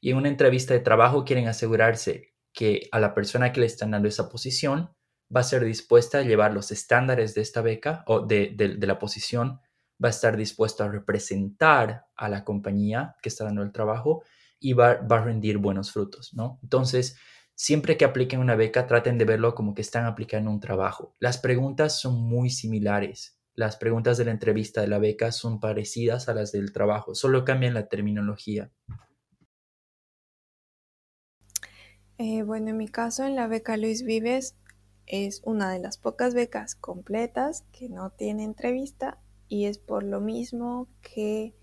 Y 0.00 0.10
en 0.10 0.16
una 0.16 0.28
entrevista 0.28 0.72
de 0.72 0.80
trabajo 0.80 1.24
quieren 1.24 1.46
asegurarse 1.46 2.34
que 2.54 2.88
a 2.90 3.00
la 3.00 3.14
persona 3.14 3.52
que 3.52 3.60
le 3.60 3.66
están 3.66 3.90
dando 3.90 4.08
esa 4.08 4.30
posición 4.30 4.94
va 5.34 5.40
a 5.40 5.44
ser 5.44 5.62
dispuesta 5.62 6.18
a 6.18 6.22
llevar 6.22 6.54
los 6.54 6.70
estándares 6.70 7.34
de 7.34 7.42
esta 7.42 7.60
beca 7.60 8.02
o 8.06 8.20
de, 8.20 8.54
de, 8.56 8.86
la 8.86 8.98
posición, 8.98 9.60
va 10.02 10.08
a 10.08 10.10
estar 10.10 10.38
dispuesto 10.38 10.84
a 10.84 10.88
representar 10.88 12.06
a 12.16 12.28
la 12.30 12.44
compañía 12.44 13.16
que 13.20 13.28
está 13.28 13.44
dando 13.44 13.62
el 13.62 13.72
trabajo 13.72 14.22
y 14.58 14.72
va, 14.72 14.94
va 14.94 15.18
a 15.18 15.24
rendir 15.24 15.58
buenos 15.58 15.92
frutos, 15.92 16.32
¿no? 16.32 16.58
Entonces, 16.62 17.18
Siempre 17.60 17.96
que 17.96 18.04
apliquen 18.04 18.38
una 18.38 18.54
beca, 18.54 18.86
traten 18.86 19.18
de 19.18 19.24
verlo 19.24 19.56
como 19.56 19.74
que 19.74 19.82
están 19.82 20.04
aplicando 20.06 20.48
un 20.48 20.60
trabajo. 20.60 21.16
Las 21.18 21.38
preguntas 21.38 22.00
son 22.00 22.14
muy 22.14 22.50
similares. 22.50 23.40
Las 23.56 23.76
preguntas 23.76 24.16
de 24.16 24.26
la 24.26 24.30
entrevista 24.30 24.80
de 24.80 24.86
la 24.86 25.00
beca 25.00 25.32
son 25.32 25.58
parecidas 25.58 26.28
a 26.28 26.34
las 26.34 26.52
del 26.52 26.72
trabajo, 26.72 27.16
solo 27.16 27.44
cambian 27.44 27.74
la 27.74 27.88
terminología. 27.88 28.70
Eh, 32.18 32.44
bueno, 32.44 32.70
en 32.70 32.76
mi 32.76 32.86
caso, 32.86 33.24
en 33.24 33.34
la 33.34 33.48
beca 33.48 33.76
Luis 33.76 34.04
Vives 34.04 34.54
es 35.06 35.42
una 35.44 35.72
de 35.72 35.80
las 35.80 35.98
pocas 35.98 36.34
becas 36.34 36.76
completas 36.76 37.64
que 37.72 37.88
no 37.88 38.10
tiene 38.10 38.44
entrevista 38.44 39.20
y 39.48 39.64
es 39.64 39.78
por 39.78 40.04
lo 40.04 40.20
mismo 40.20 40.86
que 41.02 41.56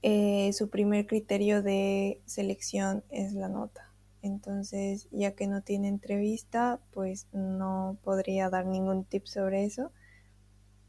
eh, 0.00 0.54
su 0.54 0.70
primer 0.70 1.06
criterio 1.06 1.60
de 1.60 2.22
selección 2.24 3.04
es 3.10 3.34
la 3.34 3.50
nota. 3.50 3.85
Entonces, 4.26 5.08
ya 5.12 5.32
que 5.32 5.46
no 5.46 5.62
tiene 5.62 5.88
entrevista, 5.88 6.80
pues 6.92 7.26
no 7.32 7.98
podría 8.02 8.50
dar 8.50 8.66
ningún 8.66 9.04
tip 9.04 9.26
sobre 9.26 9.64
eso. 9.64 9.92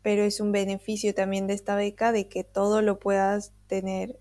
pero 0.02 0.24
es 0.24 0.40
un 0.40 0.52
beneficio 0.52 1.14
también 1.14 1.48
de 1.48 1.54
esta 1.54 1.76
beca 1.76 2.12
de 2.12 2.28
que 2.30 2.44
todo 2.44 2.82
lo 2.82 3.00
puedas 3.00 3.54
tener 3.68 4.20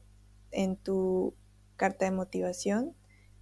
en 0.51 0.77
tu 0.77 1.35
carta 1.77 2.07
de 2.07 2.11
motivación 2.11 2.95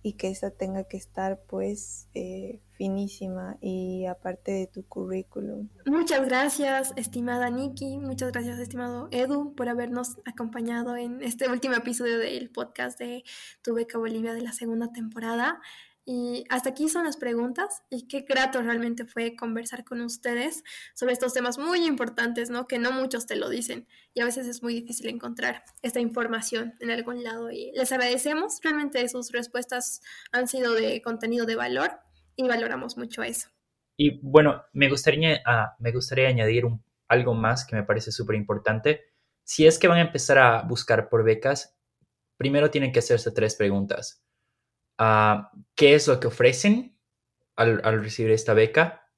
y 0.05 0.13
que 0.13 0.29
esa 0.29 0.51
tenga 0.51 0.85
que 0.85 0.99
estar 0.99 1.41
pues 1.49 2.11
eh, 2.13 2.61
finísima 2.73 3.57
y 3.63 4.05
aparte 4.05 4.53
de 4.53 4.67
tu 4.67 4.87
currículum. 4.87 5.71
Muchas 5.87 6.27
gracias, 6.27 6.93
estimada 6.97 7.49
Nikki, 7.49 7.97
muchas 7.97 8.31
gracias, 8.31 8.59
estimado 8.59 9.09
Edu, 9.13 9.55
por 9.55 9.71
habernos 9.71 10.19
acompañado 10.27 10.95
en 10.97 11.23
este 11.23 11.49
último 11.49 11.75
episodio 11.75 12.19
del 12.19 12.51
podcast 12.51 12.99
de 12.99 13.25
Tu 13.63 13.75
Beca 13.75 13.97
Bolivia 13.97 14.35
de 14.35 14.43
la 14.43 14.53
segunda 14.53 14.93
temporada. 14.93 15.63
Y 16.07 16.45
hasta 16.51 16.71
aquí 16.71 16.91
son 16.91 17.05
las 17.05 17.17
preguntas 17.17 17.83
y 17.89 18.07
qué 18.09 18.27
grato 18.29 18.61
realmente 18.61 19.07
fue 19.07 19.37
conversar 19.37 19.85
con 19.85 20.03
ustedes 20.03 20.63
sobre 20.95 21.15
estos 21.15 21.33
temas 21.33 21.57
muy 21.57 21.87
importantes, 21.87 22.51
¿no? 22.51 22.67
Que 22.67 22.79
no 22.79 22.93
muchos 22.93 23.27
te 23.27 23.37
lo 23.37 23.49
dicen 23.49 23.89
y 24.13 24.21
a 24.21 24.27
veces 24.27 24.47
es 24.47 24.63
muy 24.63 24.75
difícil 24.75 25.09
encontrar 25.09 25.65
esta 25.81 26.01
información 26.01 26.75
en 26.81 26.91
algún 26.91 27.25
lado 27.25 27.51
y 27.51 27.73
les 27.75 27.91
agradecemos, 27.91 28.61
realmente 28.63 29.09
sus 29.09 29.33
respuestas 29.33 30.03
han 30.31 30.47
sido 30.47 30.75
de 30.75 31.01
contenido 31.01 31.47
de 31.47 31.57
valor 31.57 31.93
y 32.37 32.47
valoramos 32.47 32.99
mucho 32.99 33.23
eso. 33.23 33.49
Y 33.97 34.21
bueno, 34.21 34.63
me 34.75 34.91
gustaría, 34.91 35.41
ah, 35.47 35.75
me 35.79 35.91
gustaría 35.91 36.29
añadir 36.29 36.65
algo 37.09 37.33
más 37.33 37.65
que 37.65 37.77
me 37.77 37.85
parece 37.85 38.13
súper 38.13 38.37
importante. 38.37 39.05
Si 39.43 39.67
es 39.67 39.79
que 39.79 39.89
van 39.89 39.99
a 39.99 40.03
empezar 40.03 40.37
a 40.37 40.63
buscar 40.63 41.09
por 41.09 41.25
becas, 41.25 41.79
primero 42.37 42.71
tienen 42.71 42.93
que 42.93 42.99
hacerse 42.99 43.31
tres 43.31 43.55
preguntas 43.57 44.24
qué 44.97 45.95
es 45.95 46.09
lo 46.09 46.21
que 46.21 46.27
ofrecen 46.27 46.97
al, 47.57 47.83
recibir 48.03 48.33
esta 48.33 48.55
beca, 48.55 49.09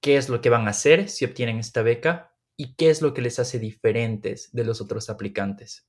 qué 0.00 0.16
es 0.16 0.28
lo 0.28 0.40
que 0.40 0.50
van 0.50 0.66
a 0.66 0.70
hacer 0.70 1.08
si 1.08 1.24
obtienen 1.24 1.58
esta 1.58 1.82
beca 1.82 2.34
y 2.56 2.74
qué 2.76 2.90
es 2.90 3.02
lo 3.02 3.12
que 3.14 3.22
les 3.22 3.38
hace 3.38 3.58
diferentes 3.58 4.50
de 4.52 4.64
los 4.64 4.80
otros 4.80 5.10
aplicantes. 5.10 5.88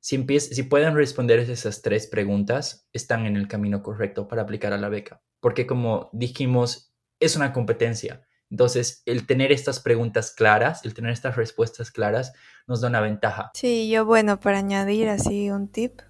Si, 0.00 0.24
si 0.38 0.62
pueden 0.64 0.94
responder 0.94 1.38
esas 1.38 1.82
tres 1.82 2.06
preguntas, 2.06 2.88
están 2.92 3.26
en 3.26 3.36
el 3.36 3.48
camino 3.48 3.82
correcto 3.82 4.28
para 4.28 4.42
aplicar 4.42 4.72
a 4.72 4.78
la 4.78 4.88
beca, 4.88 5.22
porque 5.40 5.66
como 5.66 6.10
dijimos, 6.12 6.94
es 7.20 7.36
una 7.36 7.52
competencia. 7.52 8.22
Entonces, 8.50 9.02
el 9.06 9.26
tener 9.26 9.50
estas 9.50 9.80
preguntas 9.80 10.30
claras, 10.30 10.84
el 10.84 10.94
tener 10.94 11.10
estas 11.10 11.36
respuestas 11.36 11.90
claras, 11.90 12.34
nos 12.66 12.82
da 12.82 12.88
una 12.88 13.00
ventaja. 13.00 13.50
Sí, 13.54 13.88
yo 13.90 14.04
bueno, 14.04 14.38
para 14.38 14.58
añadir 14.58 15.08
así 15.08 15.50
un 15.50 15.68
tip, 15.68 16.02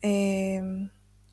eh, 0.00 0.60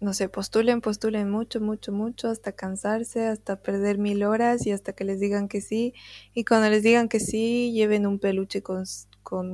no 0.01 0.13
sé, 0.15 0.29
postulen, 0.29 0.81
postulen 0.81 1.29
mucho, 1.29 1.61
mucho, 1.61 1.91
mucho, 1.91 2.29
hasta 2.29 2.53
cansarse, 2.53 3.27
hasta 3.27 3.61
perder 3.61 3.99
mil 3.99 4.23
horas 4.23 4.65
y 4.65 4.71
hasta 4.71 4.93
que 4.93 5.05
les 5.05 5.19
digan 5.19 5.47
que 5.47 5.61
sí. 5.61 5.93
Y 6.33 6.43
cuando 6.43 6.69
les 6.69 6.81
digan 6.81 7.07
que 7.07 7.19
sí, 7.19 7.71
lleven 7.71 8.07
un 8.07 8.19
peluche 8.19 8.63
con, 8.63 8.83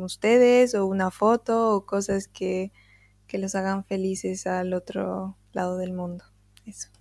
ustedes 0.04 0.74
o 0.74 0.86
una 0.88 1.12
foto 1.12 1.76
o 1.76 1.86
cosas 1.86 2.28
que, 2.28 2.72
que 3.28 3.38
los 3.38 3.56
hagan 3.56 3.84
felices 3.86 4.48
al 4.48 4.74
otro 4.74 5.38
lado 5.52 5.78
del 5.78 5.91
mundo. 5.93 6.24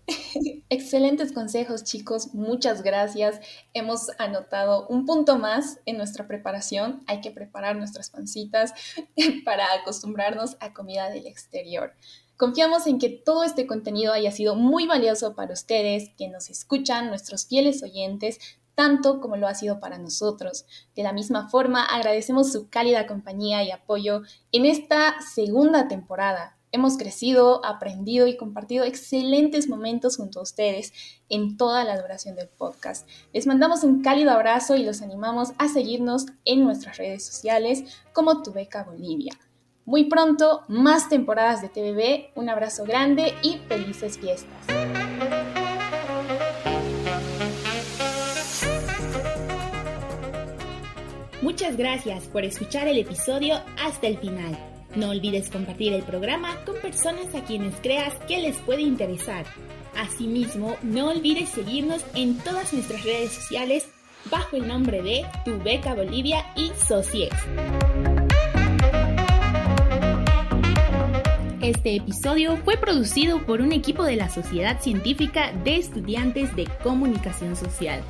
Excelentes 0.69 1.33
consejos, 1.33 1.85
chicos. 1.85 2.35
Muchas 2.35 2.83
gracias. 2.83 3.41
Hemos 3.75 4.11
anotado 4.19 4.87
un 4.89 5.07
punto 5.07 5.39
más 5.39 5.81
en 5.87 5.97
nuestra 5.97 6.27
preparación. 6.27 7.03
Hay 7.07 7.21
que 7.21 7.31
preparar 7.31 7.77
nuestras 7.77 8.11
pancitas 8.11 8.73
para 9.45 9.73
acostumbrarnos 9.75 10.57
a 10.61 10.73
comida 10.73 11.11
del 11.11 11.27
exterior. 11.27 11.95
Confiamos 12.37 12.87
en 12.87 12.99
que 12.99 13.09
todo 13.09 13.45
este 13.45 13.67
contenido 13.67 14.13
haya 14.13 14.31
sido 14.31 14.57
muy 14.57 14.87
valioso 14.87 15.35
para 15.35 15.55
ustedes, 15.55 16.11
que 16.19 16.29
nos 16.29 16.51
escuchan, 16.51 17.09
nuestros 17.09 17.47
fieles 17.47 17.83
oyentes, 17.83 18.39
tanto 18.75 19.23
como 19.23 19.39
lo 19.39 19.49
ha 19.49 19.55
sido 19.55 19.81
para 19.81 19.97
nosotros. 19.97 20.67
De 20.95 21.03
la 21.03 21.15
misma 21.15 21.49
forma, 21.49 21.83
agradecemos 21.85 22.53
su 22.53 22.69
cálida 22.69 23.07
compañía 23.07 23.65
y 23.65 23.71
apoyo 23.71 24.21
en 24.53 24.67
esta 24.67 25.17
segunda 25.35 25.89
temporada. 25.89 26.59
Hemos 26.73 26.99
crecido, 26.99 27.65
aprendido 27.65 28.27
y 28.27 28.37
compartido 28.37 28.85
excelentes 28.85 29.67
momentos 29.67 30.19
junto 30.19 30.41
a 30.41 30.43
ustedes 30.43 30.93
en 31.31 31.57
toda 31.57 31.85
la 31.85 31.99
duración 31.99 32.37
del 32.37 32.49
podcast. 32.49 33.09
Les 33.33 33.47
mandamos 33.47 33.83
un 33.83 34.03
cálido 34.03 34.31
abrazo 34.31 34.77
y 34.77 34.85
los 34.85 35.01
animamos 35.01 35.53
a 35.57 35.69
seguirnos 35.69 36.27
en 36.45 36.65
nuestras 36.65 36.99
redes 36.99 37.25
sociales 37.25 37.85
como 38.13 38.43
Tu 38.43 38.53
Beca 38.53 38.85
Bolivia. 38.85 39.33
Muy 39.87 40.07
pronto, 40.07 40.65
más 40.67 41.09
temporadas 41.09 41.63
de 41.63 41.69
TVB. 41.69 42.31
Un 42.35 42.51
abrazo 42.51 42.83
grande 42.83 43.35
y 43.41 43.59
felices 43.69 44.19
fiestas. 44.19 44.67
Muchas 51.41 51.77
gracias 51.77 52.25
por 52.25 52.45
escuchar 52.45 52.89
el 52.89 52.99
episodio 52.99 53.61
hasta 53.81 54.09
el 54.09 54.19
final. 54.19 54.59
No 54.97 55.11
olvides 55.11 55.51
compartir 55.51 55.93
el 55.93 56.03
programa 56.03 56.65
con 56.65 56.75
personas 56.81 57.33
a 57.37 57.45
quienes 57.45 57.77
creas 57.77 58.15
que 58.27 58.41
les 58.41 58.57
puede 58.59 58.83
interesar. 58.83 59.47
Asimismo, 59.97 60.77
no 60.83 61.11
olvides 61.11 61.51
seguirnos 61.51 62.05
en 62.17 62.39
todas 62.39 62.73
nuestras 62.73 63.05
redes 63.05 63.31
sociales 63.31 63.89
bajo 64.33 64.57
el 64.57 64.67
nombre 64.67 65.01
de 65.03 65.25
Tu 65.45 65.57
Beca 65.63 65.95
Bolivia 65.95 66.45
y 66.57 66.73
Socies. 66.89 67.31
Este 71.67 71.97
episodio 71.97 72.57
fue 72.59 72.77
producido 72.77 73.45
por 73.45 73.61
un 73.61 73.73
equipo 73.73 74.05
de 74.05 74.15
la 74.15 74.29
Sociedad 74.29 74.81
Científica 74.81 75.51
de 75.65 75.79
Estudiantes 75.79 76.55
de 76.55 76.69
Comunicación 76.85 77.57
Social, 77.57 78.03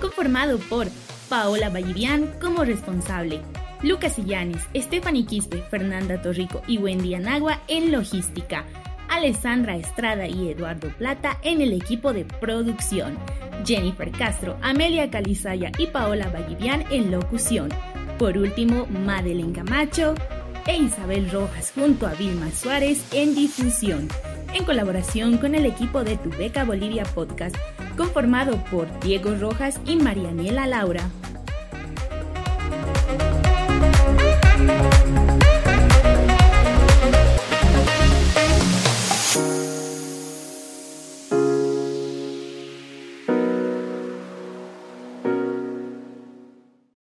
conformado 0.00 0.58
por 0.58 0.88
Paola 1.28 1.70
Vallivian 1.70 2.34
como 2.40 2.64
responsable, 2.64 3.40
Lucas 3.84 4.18
Illanes, 4.18 4.64
Stephanie 4.74 5.26
Quispe, 5.26 5.62
Fernanda 5.70 6.20
Torrico 6.20 6.62
y 6.66 6.78
Wendy 6.78 7.14
Anagua 7.14 7.60
en 7.68 7.92
logística, 7.92 8.64
Alessandra 9.08 9.76
Estrada 9.76 10.26
y 10.26 10.48
Eduardo 10.48 10.88
Plata 10.98 11.38
en 11.44 11.60
el 11.60 11.72
equipo 11.72 12.12
de 12.12 12.24
producción, 12.24 13.16
Jennifer 13.64 14.10
Castro, 14.10 14.58
Amelia 14.60 15.08
Calizaya 15.08 15.70
y 15.78 15.86
Paola 15.86 16.30
Vallivian 16.30 16.84
en 16.90 17.12
locución. 17.12 17.68
Por 18.18 18.36
último, 18.36 18.86
Madeleine 18.86 19.52
Camacho, 19.52 20.16
e 20.66 20.76
Isabel 20.76 21.30
Rojas 21.30 21.72
junto 21.74 22.06
a 22.06 22.14
Vilma 22.14 22.50
Suárez 22.50 23.04
en 23.12 23.34
difusión, 23.34 24.08
en 24.54 24.64
colaboración 24.64 25.38
con 25.38 25.54
el 25.54 25.66
equipo 25.66 26.04
de 26.04 26.16
Tu 26.16 26.30
Beca 26.30 26.64
Bolivia 26.64 27.04
Podcast, 27.04 27.56
conformado 27.96 28.56
por 28.70 28.88
Diego 29.00 29.34
Rojas 29.34 29.80
y 29.86 29.96
Marianela 29.96 30.66
Laura. 30.66 31.08